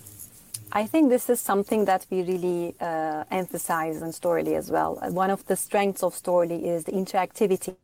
I 0.71 0.85
think 0.85 1.09
this 1.09 1.29
is 1.29 1.41
something 1.41 1.83
that 1.85 2.05
we 2.09 2.21
really 2.23 2.75
uh, 2.79 3.25
emphasize 3.29 4.01
in 4.01 4.13
Storyly 4.13 4.55
as 4.55 4.71
well. 4.71 4.95
One 5.09 5.29
of 5.29 5.45
the 5.47 5.57
strengths 5.57 6.01
of 6.01 6.13
Storyly 6.15 6.65
is 6.65 6.85
the 6.85 6.93
interactivity 6.93 7.75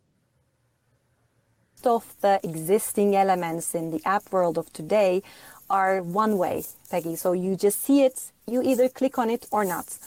of 1.83 2.15
the 2.21 2.39
existing 2.43 3.15
elements 3.15 3.75
in 3.75 3.91
the 3.91 4.01
app 4.05 4.31
world 4.31 4.57
of 4.57 4.71
today 4.73 5.21
are 5.69 6.01
one 6.01 6.37
way, 6.37 6.63
Peggy. 6.89 7.15
So 7.15 7.33
you 7.33 7.55
just 7.55 7.83
see 7.83 8.03
it, 8.03 8.31
you 8.47 8.61
either 8.61 8.89
click 8.89 9.17
on 9.17 9.29
it 9.29 9.47
or 9.51 9.65
not 9.65 9.97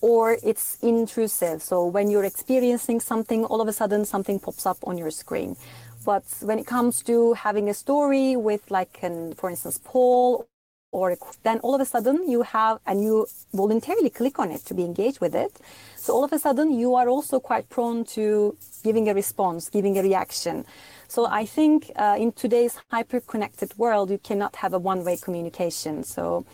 or 0.00 0.38
it's 0.42 0.78
intrusive. 0.82 1.62
So 1.62 1.86
when 1.86 2.10
you're 2.10 2.24
experiencing 2.24 3.00
something, 3.00 3.44
all 3.44 3.60
of 3.60 3.68
a 3.68 3.72
sudden 3.72 4.04
something 4.04 4.40
pops 4.40 4.66
up 4.66 4.78
on 4.84 4.96
your 4.96 5.10
screen. 5.10 5.56
But 6.04 6.24
when 6.40 6.58
it 6.58 6.66
comes 6.66 7.02
to 7.02 7.34
having 7.34 7.68
a 7.68 7.74
story 7.74 8.36
with 8.36 8.70
like 8.70 8.98
an, 9.02 9.34
for 9.34 9.50
instance, 9.50 9.78
poll 9.84 10.46
or 10.92 11.16
then 11.42 11.58
all 11.60 11.74
of 11.74 11.80
a 11.80 11.84
sudden 11.84 12.28
you 12.28 12.42
have 12.42 12.80
and 12.86 13.02
you 13.02 13.26
voluntarily 13.52 14.10
click 14.10 14.38
on 14.38 14.50
it 14.50 14.64
to 14.64 14.74
be 14.74 14.84
engaged 14.84 15.20
with 15.20 15.34
it 15.34 15.52
so 15.96 16.12
all 16.12 16.24
of 16.24 16.32
a 16.32 16.38
sudden 16.38 16.72
you 16.72 16.94
are 16.94 17.08
also 17.08 17.38
quite 17.38 17.68
prone 17.68 18.04
to 18.04 18.56
giving 18.82 19.08
a 19.08 19.14
response 19.14 19.68
giving 19.68 19.98
a 19.98 20.02
reaction 20.02 20.64
so 21.10 21.26
i 21.26 21.44
think 21.44 21.90
uh, 21.96 22.16
in 22.18 22.30
today's 22.32 22.74
hyper 22.90 23.20
connected 23.20 23.70
world 23.76 24.10
you 24.10 24.18
cannot 24.18 24.56
have 24.56 24.72
a 24.72 24.78
one 24.78 25.04
way 25.04 25.16
communication 25.16 26.04
so 26.04 26.44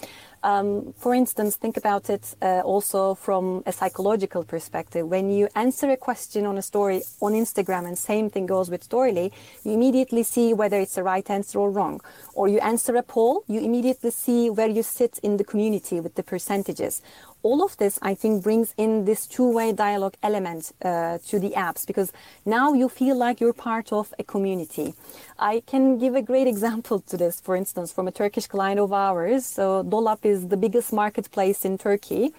um, 0.47 0.93
for 0.97 1.13
instance, 1.13 1.57
think 1.57 1.77
about 1.77 2.09
it 2.09 2.37
uh, 2.41 2.61
also 2.61 3.17
from 3.17 3.65
a 3.67 3.73
psychological 3.73 4.45
perspective. 4.45 5.05
When 5.05 5.29
you 5.29 5.49
answer 5.57 5.91
a 5.91 5.97
question 5.97 6.47
on 6.47 6.57
a 6.57 6.63
story 6.63 7.03
on 7.21 7.33
Instagram, 7.33 7.87
and 7.89 7.99
same 7.99 8.31
thing 8.31 8.47
goes 8.47 8.71
with 8.71 8.89
Storyly, 8.89 9.33
you 9.65 9.73
immediately 9.73 10.23
see 10.23 10.55
whether 10.55 10.79
it's 10.79 10.95
the 10.95 11.03
right 11.03 11.29
answer 11.29 11.59
or 11.59 11.71
wrong. 11.71 12.01
Or 12.35 12.47
you 12.47 12.61
answer 12.61 12.95
a 12.95 13.03
poll, 13.03 13.43
you 13.49 13.59
immediately 13.61 14.13
see 14.13 14.49
where 14.49 14.69
you 14.69 14.85
sit 14.85 15.19
in 15.25 15.37
the 15.37 15.43
community 15.43 15.99
with 15.99 16.15
the 16.15 16.23
percentages 16.23 17.03
all 17.47 17.63
of 17.63 17.77
this, 17.77 17.95
I 18.03 18.15
think, 18.21 18.43
brings 18.43 18.75
in 18.77 19.05
this 19.05 19.21
two-way 19.35 19.69
dialogue 19.73 20.17
element 20.21 20.73
uh, 20.83 21.19
to 21.29 21.39
the 21.39 21.53
apps 21.67 21.87
because 21.87 22.09
now 22.45 22.67
you 22.81 22.89
feel 22.89 23.17
like 23.25 23.41
you're 23.41 23.59
part 23.71 23.93
of 23.93 24.13
a 24.19 24.25
community. 24.25 24.89
I 25.39 25.55
can 25.71 25.85
give 26.03 26.15
a 26.17 26.23
great 26.23 26.49
example 26.55 26.99
to 27.11 27.17
this, 27.17 27.35
for 27.41 27.55
instance, 27.55 27.93
from 27.93 28.09
a 28.09 28.15
Turkish 28.23 28.47
client 28.55 28.81
of 28.81 28.93
ours. 28.93 29.47
So 29.47 29.85
Dolap 29.85 30.25
is 30.25 30.49
the 30.49 30.57
biggest 30.57 30.93
marketplace 30.93 31.65
in 31.65 31.79
Turkey. 31.79 32.35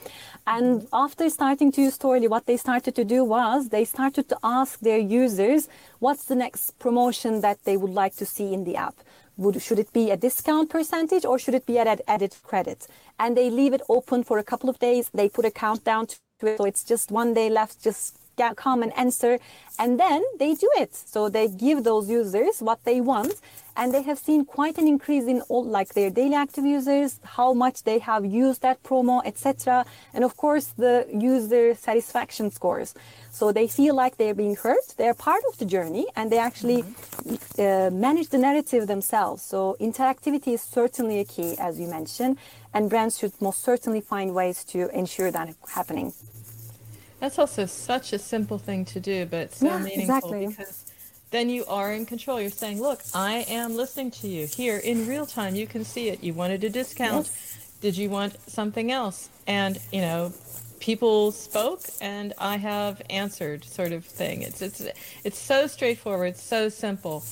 And 0.47 0.87
after 0.93 1.29
starting 1.29 1.71
to 1.73 1.81
use 1.81 1.97
Storyly, 1.97 2.29
what 2.29 2.45
they 2.45 2.57
started 2.57 2.95
to 2.95 3.03
do 3.03 3.23
was 3.23 3.69
they 3.69 3.85
started 3.85 4.29
to 4.29 4.37
ask 4.43 4.79
their 4.79 4.97
users 4.97 5.67
what's 5.99 6.25
the 6.25 6.35
next 6.35 6.79
promotion 6.79 7.41
that 7.41 7.57
they 7.65 7.75
would 7.75 7.91
like 7.91 8.15
to 8.15 8.25
see 8.25 8.53
in 8.53 8.63
the 8.63 8.77
app 8.77 8.95
would, 9.37 9.61
should 9.61 9.79
it 9.79 9.93
be 9.93 10.09
a 10.11 10.17
discount 10.17 10.69
percentage 10.69 11.23
or 11.23 11.39
should 11.39 11.53
it 11.53 11.65
be 11.65 11.77
an 11.77 11.99
added 12.07 12.35
credit? 12.43 12.87
And 13.19 13.37
they 13.37 13.49
leave 13.49 13.73
it 13.73 13.81
open 13.87 14.23
for 14.23 14.39
a 14.39 14.43
couple 14.43 14.69
of 14.69 14.79
days. 14.79 15.09
They 15.13 15.29
put 15.29 15.45
a 15.45 15.51
countdown 15.51 16.07
to 16.07 16.47
it. 16.47 16.57
So 16.57 16.65
it's 16.65 16.83
just 16.83 17.11
one 17.11 17.33
day 17.33 17.49
left. 17.49 17.83
Just 17.83 18.17
come 18.55 18.83
and 18.83 18.91
answer. 18.97 19.39
And 19.79 19.99
then 19.99 20.23
they 20.39 20.53
do 20.53 20.69
it. 20.77 20.95
So 20.95 21.29
they 21.29 21.47
give 21.47 21.83
those 21.83 22.09
users 22.09 22.59
what 22.59 22.83
they 22.83 23.01
want 23.01 23.33
and 23.77 23.93
they 23.93 24.01
have 24.01 24.17
seen 24.17 24.43
quite 24.43 24.77
an 24.79 24.87
increase 24.87 25.25
in 25.25 25.41
all 25.41 25.63
like 25.63 25.93
their 25.93 26.09
daily 26.09 26.33
active 26.33 26.65
users 26.65 27.19
how 27.23 27.53
much 27.53 27.83
they 27.83 27.99
have 27.99 28.25
used 28.25 28.61
that 28.61 28.81
promo 28.83 29.21
etc 29.23 29.85
and 30.13 30.23
of 30.23 30.35
course 30.35 30.65
the 30.77 31.05
user 31.13 31.75
satisfaction 31.75 32.49
scores 32.51 32.93
so 33.31 33.51
they 33.51 33.67
feel 33.67 33.95
like 33.95 34.17
they're 34.17 34.33
being 34.33 34.55
heard 34.55 34.85
they're 34.97 35.13
part 35.13 35.43
of 35.47 35.57
the 35.59 35.65
journey 35.65 36.07
and 36.15 36.31
they 36.31 36.39
actually 36.39 36.81
mm-hmm. 36.81 37.61
uh, 37.61 37.89
manage 37.91 38.29
the 38.29 38.37
narrative 38.37 38.87
themselves 38.87 39.43
so 39.43 39.77
interactivity 39.79 40.53
is 40.53 40.61
certainly 40.61 41.19
a 41.19 41.25
key 41.25 41.55
as 41.59 41.79
you 41.79 41.87
mentioned 41.87 42.37
and 42.73 42.89
brands 42.89 43.17
should 43.19 43.33
most 43.39 43.63
certainly 43.63 44.01
find 44.01 44.33
ways 44.33 44.63
to 44.63 44.89
ensure 44.89 45.31
that 45.31 45.53
happening 45.69 46.11
that's 47.19 47.39
also 47.39 47.65
such 47.65 48.13
a 48.13 48.19
simple 48.19 48.57
thing 48.57 48.85
to 48.85 48.99
do 48.99 49.25
but 49.25 49.53
so 49.53 49.65
yeah, 49.65 49.77
meaningful 49.79 50.33
exactly. 50.33 50.47
because 50.47 50.87
then 51.29 51.49
you 51.49 51.65
are 51.65 51.93
in 51.93 52.05
control. 52.05 52.39
You're 52.39 52.49
saying, 52.49 52.81
look, 52.81 53.01
I 53.13 53.45
am 53.49 53.75
listening 53.75 54.11
to 54.11 54.27
you 54.27 54.47
here 54.47 54.77
in 54.77 55.07
real 55.07 55.25
time. 55.25 55.55
You 55.55 55.67
can 55.67 55.83
see 55.83 56.09
it. 56.09 56.23
You 56.23 56.33
wanted 56.33 56.63
a 56.63 56.69
discount. 56.69 57.27
Yes. 57.27 57.75
Did 57.81 57.97
you 57.97 58.09
want 58.09 58.39
something 58.49 58.91
else? 58.91 59.29
And, 59.45 59.77
you 59.91 60.01
know, 60.01 60.33
people 60.79 61.31
spoke 61.31 61.81
and 62.01 62.33
I 62.37 62.57
have 62.57 63.01
answered 63.09 63.65
sort 63.65 63.91
of 63.91 64.05
thing. 64.05 64.41
It's, 64.41 64.61
it's, 64.61 64.81
it's 65.23 65.37
so 65.37 65.67
straightforward, 65.67 66.37
so 66.37 66.69
simple. 66.69 67.23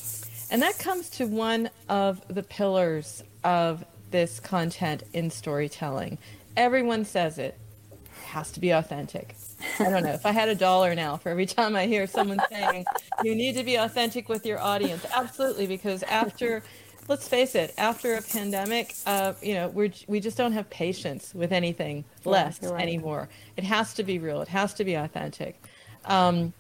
And 0.51 0.61
that 0.61 0.77
comes 0.77 1.09
to 1.11 1.25
one 1.25 1.69
of 1.89 2.21
the 2.27 2.43
pillars 2.43 3.23
of 3.43 3.85
this 4.11 4.39
content 4.39 5.03
in 5.13 5.31
storytelling. 5.31 6.17
Everyone 6.57 7.05
says 7.05 7.37
it, 7.37 7.57
it 7.91 7.99
has 8.25 8.51
to 8.51 8.59
be 8.59 8.71
authentic. 8.71 9.35
I 9.79 9.89
don't 9.89 10.03
know. 10.03 10.13
If 10.13 10.25
I 10.25 10.31
had 10.31 10.49
a 10.49 10.55
dollar 10.55 10.95
now 10.95 11.17
for 11.17 11.29
every 11.29 11.45
time 11.45 11.75
I 11.75 11.85
hear 11.85 12.07
someone 12.07 12.39
saying 12.49 12.85
you 13.23 13.35
need 13.35 13.55
to 13.55 13.63
be 13.63 13.75
authentic 13.75 14.29
with 14.29 14.45
your 14.45 14.59
audience, 14.59 15.05
absolutely, 15.13 15.67
because 15.67 16.03
after 16.03 16.63
let's 17.07 17.27
face 17.27 17.55
it, 17.55 17.73
after 17.77 18.15
a 18.15 18.21
pandemic, 18.21 18.95
uh, 19.05 19.33
you 19.41 19.53
know, 19.53 19.67
we 19.69 19.91
we 20.07 20.19
just 20.19 20.37
don't 20.37 20.53
have 20.53 20.69
patience 20.69 21.33
with 21.35 21.51
anything 21.51 22.03
less 22.23 22.61
right. 22.61 22.81
anymore. 22.81 23.29
It 23.57 23.63
has 23.63 23.93
to 23.95 24.03
be 24.03 24.19
real. 24.19 24.41
It 24.41 24.47
has 24.47 24.73
to 24.75 24.83
be 24.83 24.95
authentic. 24.95 25.61
Um, 26.05 26.53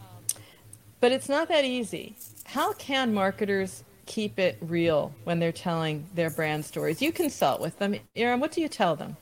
but 0.99 1.11
it's 1.11 1.29
not 1.29 1.47
that 1.49 1.65
easy. 1.65 2.15
How 2.45 2.73
can 2.73 3.13
marketers 3.13 3.83
keep 4.05 4.39
it 4.39 4.57
real 4.61 5.13
when 5.23 5.39
they're 5.39 5.51
telling 5.51 6.07
their 6.15 6.29
brand 6.29 6.65
stories? 6.65 7.01
You 7.01 7.11
consult 7.11 7.61
with 7.61 7.77
them. 7.79 7.95
İrem, 8.15 8.39
what 8.39 8.51
do 8.51 8.61
you 8.61 8.67
tell 8.67 8.95
them? 8.95 9.17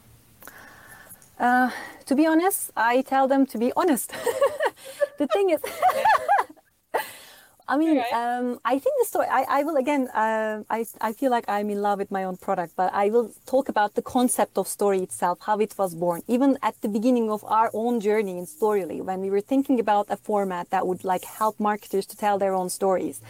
Uh, 1.39 1.71
to 2.05 2.15
be 2.15 2.25
honest, 2.25 2.71
I 2.75 3.01
tell 3.01 3.27
them 3.27 3.45
to 3.47 3.57
be 3.57 3.71
honest. 3.75 4.11
the 5.17 5.27
thing 5.27 5.49
is, 5.49 5.61
I 7.67 7.77
mean, 7.77 8.03
um, 8.13 8.59
I 8.65 8.77
think 8.77 8.93
the 8.99 9.05
story. 9.05 9.27
I, 9.27 9.45
I 9.47 9.63
will 9.63 9.77
again. 9.77 10.09
Uh, 10.09 10.63
I 10.69 10.85
I 10.99 11.13
feel 11.13 11.31
like 11.31 11.45
I'm 11.47 11.69
in 11.69 11.81
love 11.81 11.99
with 11.99 12.11
my 12.11 12.23
own 12.25 12.37
product, 12.37 12.73
but 12.75 12.93
I 12.93 13.09
will 13.09 13.31
talk 13.45 13.69
about 13.69 13.95
the 13.95 14.01
concept 14.01 14.57
of 14.57 14.67
story 14.67 14.99
itself, 14.99 15.39
how 15.41 15.59
it 15.59 15.73
was 15.77 15.95
born. 15.95 16.21
Even 16.27 16.57
at 16.61 16.75
the 16.81 16.89
beginning 16.89 17.31
of 17.31 17.43
our 17.45 17.71
own 17.73 17.99
journey 18.01 18.37
in 18.37 18.45
Storyly, 18.45 19.01
when 19.01 19.21
we 19.21 19.29
were 19.29 19.41
thinking 19.41 19.79
about 19.79 20.07
a 20.09 20.17
format 20.17 20.69
that 20.71 20.85
would 20.87 21.03
like 21.03 21.23
help 21.23 21.59
marketers 21.59 22.05
to 22.07 22.17
tell 22.17 22.37
their 22.37 22.53
own 22.53 22.69
stories. 22.69 23.21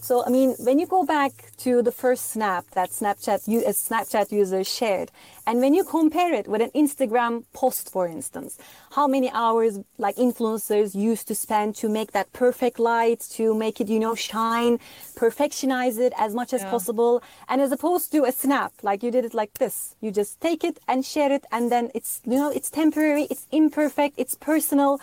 So, 0.00 0.24
I 0.24 0.30
mean, 0.30 0.54
when 0.58 0.78
you 0.78 0.86
go 0.86 1.04
back 1.04 1.32
to 1.58 1.82
the 1.82 1.92
first 1.92 2.30
snap 2.30 2.64
that 2.72 2.90
Snapchat, 2.90 3.48
uh, 3.48 3.72
Snapchat 3.72 4.30
users 4.30 4.68
shared, 4.72 5.10
and 5.46 5.60
when 5.60 5.74
you 5.74 5.84
compare 5.84 6.32
it 6.32 6.48
with 6.48 6.60
an 6.60 6.70
Instagram 6.74 7.44
post, 7.52 7.90
for 7.90 8.06
instance, 8.06 8.58
how 8.92 9.06
many 9.06 9.30
hours 9.30 9.78
like 9.98 10.16
influencers 10.16 10.94
used 10.94 11.28
to 11.28 11.34
spend 11.34 11.76
to 11.76 11.88
make 11.88 12.12
that 12.12 12.32
perfect 12.32 12.78
light, 12.78 13.20
to 13.30 13.54
make 13.54 13.80
it, 13.80 13.88
you 13.88 13.98
know, 13.98 14.14
shine, 14.14 14.78
perfectionize 15.16 15.98
it 15.98 16.12
as 16.18 16.34
much 16.34 16.52
as 16.52 16.62
yeah. 16.62 16.70
possible. 16.70 17.22
And 17.48 17.60
as 17.60 17.72
opposed 17.72 18.12
to 18.12 18.24
a 18.24 18.32
snap, 18.32 18.72
like 18.82 19.02
you 19.02 19.10
did 19.10 19.24
it 19.24 19.34
like 19.34 19.54
this, 19.54 19.94
you 20.00 20.10
just 20.10 20.40
take 20.40 20.64
it 20.64 20.78
and 20.88 21.04
share 21.04 21.32
it. 21.32 21.44
And 21.52 21.70
then 21.70 21.90
it's, 21.94 22.20
you 22.24 22.36
know, 22.36 22.50
it's 22.50 22.70
temporary, 22.70 23.24
it's 23.30 23.46
imperfect, 23.50 24.14
it's 24.18 24.34
personal 24.34 25.00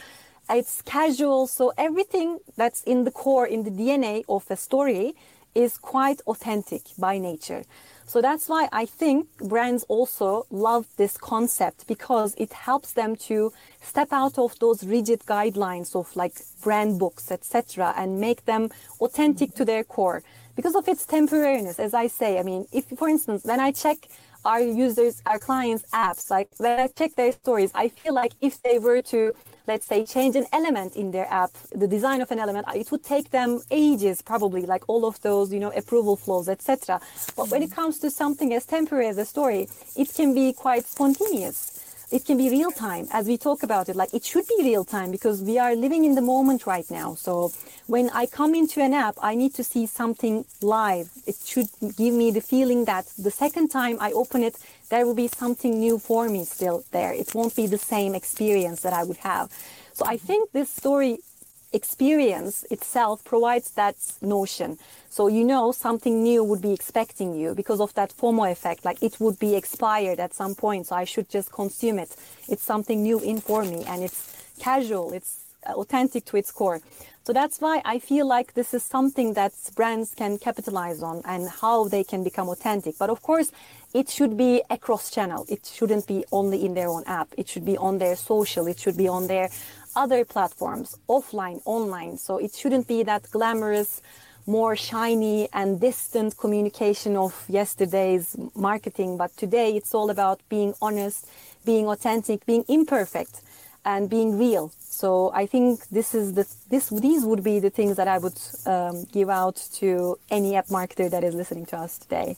it's 0.49 0.81
casual. 0.81 1.47
So 1.47 1.73
everything 1.77 2.39
that's 2.55 2.83
in 2.83 3.03
the 3.03 3.11
core, 3.11 3.47
in 3.47 3.63
the 3.63 3.71
DNA 3.71 4.23
of 4.27 4.45
a 4.49 4.57
story 4.57 5.15
is 5.55 5.77
quite 5.77 6.21
authentic 6.27 6.81
by 6.97 7.17
nature. 7.17 7.63
So 8.05 8.21
that's 8.21 8.49
why 8.49 8.67
I 8.71 8.85
think 8.85 9.27
brands 9.37 9.83
also 9.87 10.45
love 10.51 10.87
this 10.97 11.15
concept 11.17 11.87
because 11.87 12.35
it 12.37 12.51
helps 12.51 12.91
them 12.93 13.15
to 13.27 13.53
step 13.81 14.09
out 14.11 14.37
of 14.37 14.59
those 14.59 14.83
rigid 14.83 15.21
guidelines 15.21 15.95
of 15.95 16.13
like 16.15 16.33
brand 16.61 16.99
books, 16.99 17.31
etc., 17.31 17.93
and 17.95 18.19
make 18.19 18.45
them 18.45 18.69
authentic 18.99 19.55
to 19.55 19.65
their 19.65 19.83
core 19.83 20.21
because 20.55 20.75
of 20.75 20.87
its 20.87 21.05
temporariness. 21.05 21.79
As 21.79 21.93
I 21.93 22.07
say, 22.07 22.39
I 22.39 22.43
mean, 22.43 22.65
if 22.71 22.85
for 22.97 23.07
instance, 23.07 23.45
when 23.45 23.59
I 23.59 23.71
check 23.71 24.07
our 24.43 24.59
users, 24.59 25.21
our 25.25 25.39
clients' 25.39 25.85
apps, 25.93 26.29
like 26.29 26.49
when 26.57 26.79
I 26.79 26.87
check 26.87 27.15
their 27.15 27.31
stories, 27.31 27.71
I 27.73 27.87
feel 27.87 28.13
like 28.13 28.33
if 28.41 28.61
they 28.61 28.79
were 28.79 29.01
to 29.03 29.33
let's 29.67 29.85
say 29.85 30.05
change 30.05 30.35
an 30.35 30.45
element 30.51 30.95
in 30.95 31.11
their 31.11 31.27
app 31.31 31.51
the 31.71 31.87
design 31.87 32.21
of 32.21 32.31
an 32.31 32.39
element 32.39 32.67
uh, 32.67 32.71
it 32.75 32.91
would 32.91 33.03
take 33.03 33.31
them 33.31 33.61
ages 33.71 34.21
probably 34.21 34.65
like 34.65 34.83
all 34.87 35.05
of 35.05 35.21
those 35.21 35.53
you 35.53 35.59
know 35.59 35.71
approval 35.71 36.15
flows 36.15 36.49
etc 36.49 36.99
but 37.35 37.49
when 37.49 37.63
it 37.63 37.71
comes 37.71 37.99
to 37.99 38.09
something 38.09 38.53
as 38.53 38.65
temporary 38.65 39.07
as 39.07 39.17
a 39.17 39.25
story 39.25 39.67
it 39.95 40.13
can 40.13 40.33
be 40.33 40.53
quite 40.53 40.85
spontaneous 40.85 41.72
it 42.13 42.25
can 42.25 42.37
be 42.37 42.47
real 42.47 42.71
time 42.71 43.07
as 43.11 43.27
we 43.27 43.37
talk 43.39 43.63
about 43.63 43.89
it. 43.89 43.95
Like 43.95 44.13
it 44.13 44.23
should 44.23 44.45
be 44.47 44.59
real 44.63 44.85
time 44.85 45.09
because 45.09 45.41
we 45.41 45.57
are 45.57 45.75
living 45.75 46.05
in 46.05 46.13
the 46.13 46.21
moment 46.21 46.67
right 46.67 46.89
now. 46.91 47.15
So 47.15 47.51
when 47.87 48.09
i 48.21 48.25
come 48.39 48.53
into 48.61 48.77
an 48.87 48.93
app 48.93 49.15
i 49.29 49.33
need 49.41 49.53
to 49.55 49.63
see 49.63 49.85
something 49.87 50.45
live. 50.61 51.09
It 51.25 51.37
should 51.43 51.69
give 51.97 52.13
me 52.13 52.27
the 52.29 52.45
feeling 52.53 52.85
that 52.85 53.05
the 53.17 53.31
second 53.43 53.69
time 53.69 53.97
i 53.99 54.11
open 54.11 54.43
it 54.43 54.55
there 54.91 55.05
will 55.07 55.19
be 55.25 55.27
something 55.27 55.79
new 55.79 55.97
for 55.97 56.29
me 56.29 56.45
still 56.45 56.83
there. 56.91 57.13
It 57.13 57.33
won't 57.33 57.55
be 57.55 57.65
the 57.65 57.79
same 57.93 58.13
experience 58.13 58.81
that 58.81 58.93
i 58.93 59.03
would 59.03 59.21
have. 59.31 59.45
So 59.93 60.05
i 60.05 60.17
think 60.17 60.51
this 60.51 60.69
story 60.69 61.17
experience 61.73 62.63
itself 62.69 63.23
provides 63.23 63.71
that 63.71 63.95
notion. 64.21 64.77
So 65.09 65.27
you 65.27 65.43
know 65.43 65.71
something 65.71 66.23
new 66.23 66.43
would 66.43 66.61
be 66.61 66.73
expecting 66.73 67.35
you 67.35 67.53
because 67.55 67.79
of 67.79 67.93
that 67.95 68.13
FOMO 68.15 68.51
effect. 68.51 68.85
Like 68.85 69.01
it 69.01 69.19
would 69.19 69.39
be 69.39 69.55
expired 69.55 70.19
at 70.19 70.33
some 70.33 70.55
point, 70.55 70.87
so 70.87 70.95
I 70.95 71.03
should 71.03 71.29
just 71.29 71.51
consume 71.51 71.99
it. 71.99 72.15
It's 72.47 72.63
something 72.63 73.03
new 73.03 73.19
in 73.19 73.39
for 73.41 73.63
me, 73.63 73.83
and 73.87 74.03
it's 74.03 74.45
casual. 74.59 75.13
It's 75.13 75.43
uh, 75.67 75.73
authentic 75.73 76.25
to 76.25 76.37
its 76.37 76.51
core. 76.51 76.81
So 77.25 77.31
that's 77.31 77.61
why 77.61 77.81
I 77.85 77.99
feel 77.99 78.27
like 78.27 78.53
this 78.53 78.73
is 78.73 78.83
something 78.83 79.33
that 79.35 79.53
brands 79.75 80.13
can 80.13 80.37
capitalize 80.37 81.01
on 81.01 81.21
and 81.23 81.47
how 81.47 81.87
they 81.87 82.03
can 82.03 82.21
become 82.21 82.49
authentic. 82.49 82.97
But 82.97 83.09
of 83.09 83.21
course, 83.21 83.49
it 83.93 84.09
should 84.09 84.35
be 84.35 84.61
across 84.69 85.09
channel. 85.09 85.45
It 85.47 85.71
shouldn't 85.73 86.05
be 86.05 86.25
only 86.33 86.65
in 86.65 86.73
their 86.73 86.89
own 86.89 87.03
app. 87.05 87.29
It 87.37 87.47
should 87.47 87.63
be 87.63 87.77
on 87.77 87.99
their 87.99 88.17
social. 88.17 88.67
It 88.67 88.77
should 88.77 88.97
be 88.97 89.07
on 89.07 89.27
their 89.27 89.49
other 89.95 90.25
platforms, 90.25 90.97
offline, 91.07 91.61
online. 91.65 92.17
So 92.17 92.37
it 92.37 92.53
shouldn't 92.53 92.87
be 92.87 93.03
that 93.03 93.29
glamorous, 93.31 94.01
more 94.45 94.75
shiny 94.75 95.47
and 95.53 95.79
distant 95.79 96.37
communication 96.37 97.15
of 97.15 97.45
yesterday's 97.47 98.35
marketing. 98.55 99.17
But 99.17 99.35
today 99.37 99.75
it's 99.75 99.93
all 99.93 100.09
about 100.09 100.41
being 100.49 100.73
honest, 100.81 101.27
being 101.65 101.87
authentic, 101.87 102.45
being 102.45 102.65
imperfect, 102.67 103.41
and 103.85 104.09
being 104.09 104.37
real. 104.37 104.71
So 104.79 105.31
I 105.33 105.45
think 105.45 105.87
this 105.89 106.15
is 106.15 106.33
the 106.33 106.47
this 106.69 106.89
these 106.89 107.25
would 107.25 107.43
be 107.43 107.59
the 107.59 107.69
things 107.69 107.97
that 107.97 108.07
I 108.07 108.17
would 108.17 108.39
um, 108.65 109.05
give 109.11 109.29
out 109.29 109.55
to 109.75 110.17
any 110.29 110.55
app 110.55 110.67
marketer 110.67 111.09
that 111.09 111.23
is 111.23 111.33
listening 111.33 111.65
to 111.67 111.77
us 111.77 111.97
today. 111.97 112.37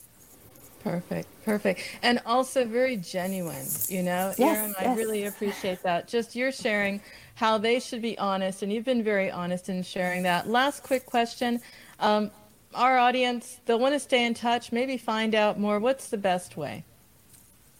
Perfect, 0.86 1.26
perfect, 1.44 1.80
and 2.02 2.20
also 2.24 2.64
very 2.64 2.96
genuine. 2.96 3.66
You 3.88 4.04
know, 4.04 4.32
yes, 4.38 4.58
İrem, 4.58 4.74
yes. 4.80 4.86
I 4.86 4.94
really 4.94 5.24
appreciate 5.24 5.82
that. 5.82 6.06
Just 6.06 6.36
your 6.36 6.52
sharing 6.52 7.00
how 7.34 7.58
they 7.58 7.80
should 7.80 8.00
be 8.00 8.16
honest, 8.18 8.62
and 8.62 8.72
you've 8.72 8.84
been 8.84 9.02
very 9.02 9.28
honest 9.28 9.68
in 9.68 9.82
sharing 9.82 10.22
that. 10.22 10.48
Last 10.48 10.84
quick 10.84 11.04
question. 11.04 11.60
Um, 11.98 12.30
our 12.72 12.98
audience, 12.98 13.58
they'll 13.64 13.80
want 13.80 13.94
to 13.94 13.98
stay 13.98 14.24
in 14.24 14.34
touch, 14.34 14.70
maybe 14.70 14.96
find 14.96 15.34
out 15.34 15.58
more. 15.58 15.80
What's 15.80 16.06
the 16.08 16.18
best 16.18 16.56
way? 16.56 16.84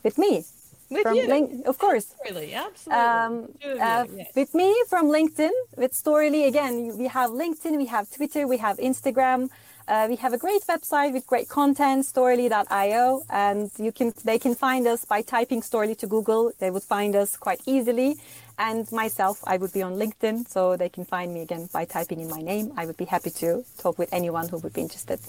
With 0.03 0.17
me. 0.17 0.43
With 0.89 1.03
from 1.03 1.15
you. 1.15 1.27
Link, 1.27 1.65
of 1.65 1.77
course. 1.77 2.13
Really, 2.25 2.53
absolutely. 2.53 3.03
Um, 3.03 3.33
uh, 3.63 4.05
yes. 4.15 4.35
With 4.35 4.53
me 4.53 4.75
from 4.89 5.07
LinkedIn, 5.07 5.51
with 5.77 5.93
Storyly. 5.93 6.45
Again, 6.45 6.97
we 6.97 7.07
have 7.07 7.29
LinkedIn, 7.31 7.77
we 7.77 7.85
have 7.85 8.09
Twitter, 8.11 8.47
we 8.47 8.57
have 8.57 8.77
Instagram. 8.79 9.49
Uh, 9.87 10.05
we 10.09 10.17
have 10.17 10.33
a 10.33 10.37
great 10.37 10.61
website 10.67 11.13
with 11.13 11.25
great 11.25 11.47
content, 11.47 12.05
storyly.io, 12.05 13.23
and 13.29 13.71
you 13.77 13.91
can 13.93 14.13
they 14.25 14.37
can 14.37 14.53
find 14.53 14.85
us 14.85 15.05
by 15.05 15.21
typing 15.21 15.61
Storyly 15.61 15.97
to 15.97 16.07
Google. 16.07 16.51
They 16.59 16.69
would 16.71 16.83
find 16.83 17.15
us 17.15 17.37
quite 17.37 17.61
easily. 17.65 18.17
And 18.59 18.91
myself, 18.91 19.39
I 19.45 19.57
would 19.57 19.71
be 19.71 19.83
on 19.83 19.95
LinkedIn, 19.95 20.49
so 20.49 20.75
they 20.75 20.89
can 20.89 21.05
find 21.05 21.33
me 21.33 21.41
again 21.41 21.69
by 21.71 21.85
typing 21.85 22.19
in 22.19 22.27
my 22.27 22.41
name. 22.41 22.73
I 22.75 22.85
would 22.85 22.97
be 22.97 23.05
happy 23.05 23.29
to 23.29 23.63
talk 23.77 23.97
with 23.97 24.11
anyone 24.11 24.49
who 24.49 24.57
would 24.57 24.73
be 24.73 24.81
interested. 24.81 25.19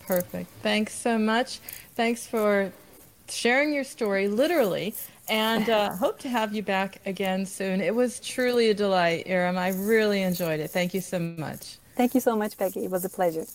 Perfect. 0.00 0.50
Thanks 0.62 0.92
so 0.92 1.16
much. 1.16 1.60
Thanks 1.94 2.26
for 2.26 2.72
sharing 3.28 3.72
your 3.72 3.84
story, 3.84 4.28
literally, 4.28 4.94
and 5.28 5.70
uh, 5.70 5.94
hope 6.04 6.18
to 6.18 6.28
have 6.28 6.52
you 6.52 6.62
back 6.62 7.00
again 7.06 7.46
soon. 7.46 7.80
It 7.80 7.94
was 7.94 8.20
truly 8.20 8.70
a 8.70 8.74
delight, 8.74 9.26
İrem. 9.26 9.56
I 9.56 9.68
really 9.68 10.22
enjoyed 10.22 10.60
it. 10.60 10.70
Thank 10.70 10.92
you 10.92 11.00
so 11.00 11.18
much. 11.18 11.78
Thank 11.96 12.14
you 12.14 12.20
so 12.20 12.36
much, 12.36 12.58
Peggy. 12.58 12.84
It 12.84 12.90
was 12.90 13.04
a 13.04 13.10
pleasure. 13.10 13.46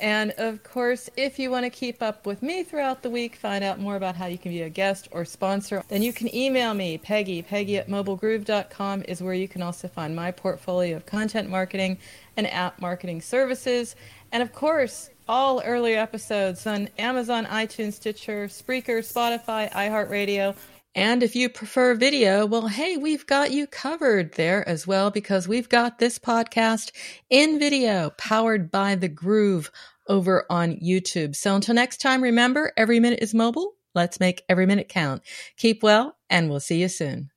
And 0.00 0.32
of 0.32 0.62
course, 0.62 1.10
if 1.16 1.38
you 1.38 1.50
want 1.50 1.64
to 1.64 1.70
keep 1.70 2.02
up 2.02 2.26
with 2.26 2.42
me 2.42 2.62
throughout 2.62 3.02
the 3.02 3.10
week, 3.10 3.36
find 3.36 3.64
out 3.64 3.80
more 3.80 3.96
about 3.96 4.16
how 4.16 4.26
you 4.26 4.38
can 4.38 4.52
be 4.52 4.62
a 4.62 4.68
guest 4.68 5.08
or 5.10 5.24
sponsor, 5.24 5.82
then 5.88 6.02
you 6.02 6.12
can 6.12 6.32
email 6.34 6.74
me, 6.74 6.98
Peggy. 6.98 7.42
Peggy 7.42 7.78
at 7.78 7.88
mobilegroove.com 7.88 9.04
is 9.08 9.22
where 9.22 9.34
you 9.34 9.48
can 9.48 9.62
also 9.62 9.88
find 9.88 10.14
my 10.14 10.30
portfolio 10.30 10.96
of 10.96 11.06
content 11.06 11.50
marketing 11.50 11.98
and 12.36 12.46
app 12.46 12.80
marketing 12.80 13.20
services. 13.20 13.96
And 14.30 14.42
of 14.42 14.52
course, 14.52 15.10
all 15.28 15.62
earlier 15.64 15.98
episodes 15.98 16.66
on 16.66 16.88
Amazon, 16.98 17.44
iTunes, 17.46 17.94
Stitcher, 17.94 18.46
Spreaker, 18.46 19.00
Spotify, 19.00 19.70
iHeartRadio, 19.72 20.54
and 20.94 21.22
if 21.22 21.36
you 21.36 21.48
prefer 21.48 21.94
video, 21.94 22.46
well, 22.46 22.68
hey, 22.68 22.96
we've 22.96 23.26
got 23.26 23.50
you 23.50 23.66
covered 23.66 24.34
there 24.34 24.68
as 24.68 24.86
well 24.86 25.10
because 25.10 25.46
we've 25.46 25.68
got 25.68 25.98
this 25.98 26.18
podcast 26.18 26.90
in 27.30 27.58
video 27.58 28.10
powered 28.10 28.70
by 28.70 28.94
the 28.94 29.08
Groove 29.08 29.70
over 30.08 30.44
on 30.50 30.76
YouTube. 30.76 31.36
So 31.36 31.54
until 31.54 31.74
next 31.74 32.00
time, 32.00 32.22
remember 32.22 32.72
every 32.76 33.00
minute 33.00 33.20
is 33.22 33.34
mobile. 33.34 33.74
Let's 33.94 34.20
make 34.20 34.44
every 34.48 34.66
minute 34.66 34.88
count. 34.88 35.22
Keep 35.56 35.82
well, 35.82 36.16
and 36.30 36.50
we'll 36.50 36.60
see 36.60 36.80
you 36.80 36.88
soon. 36.88 37.30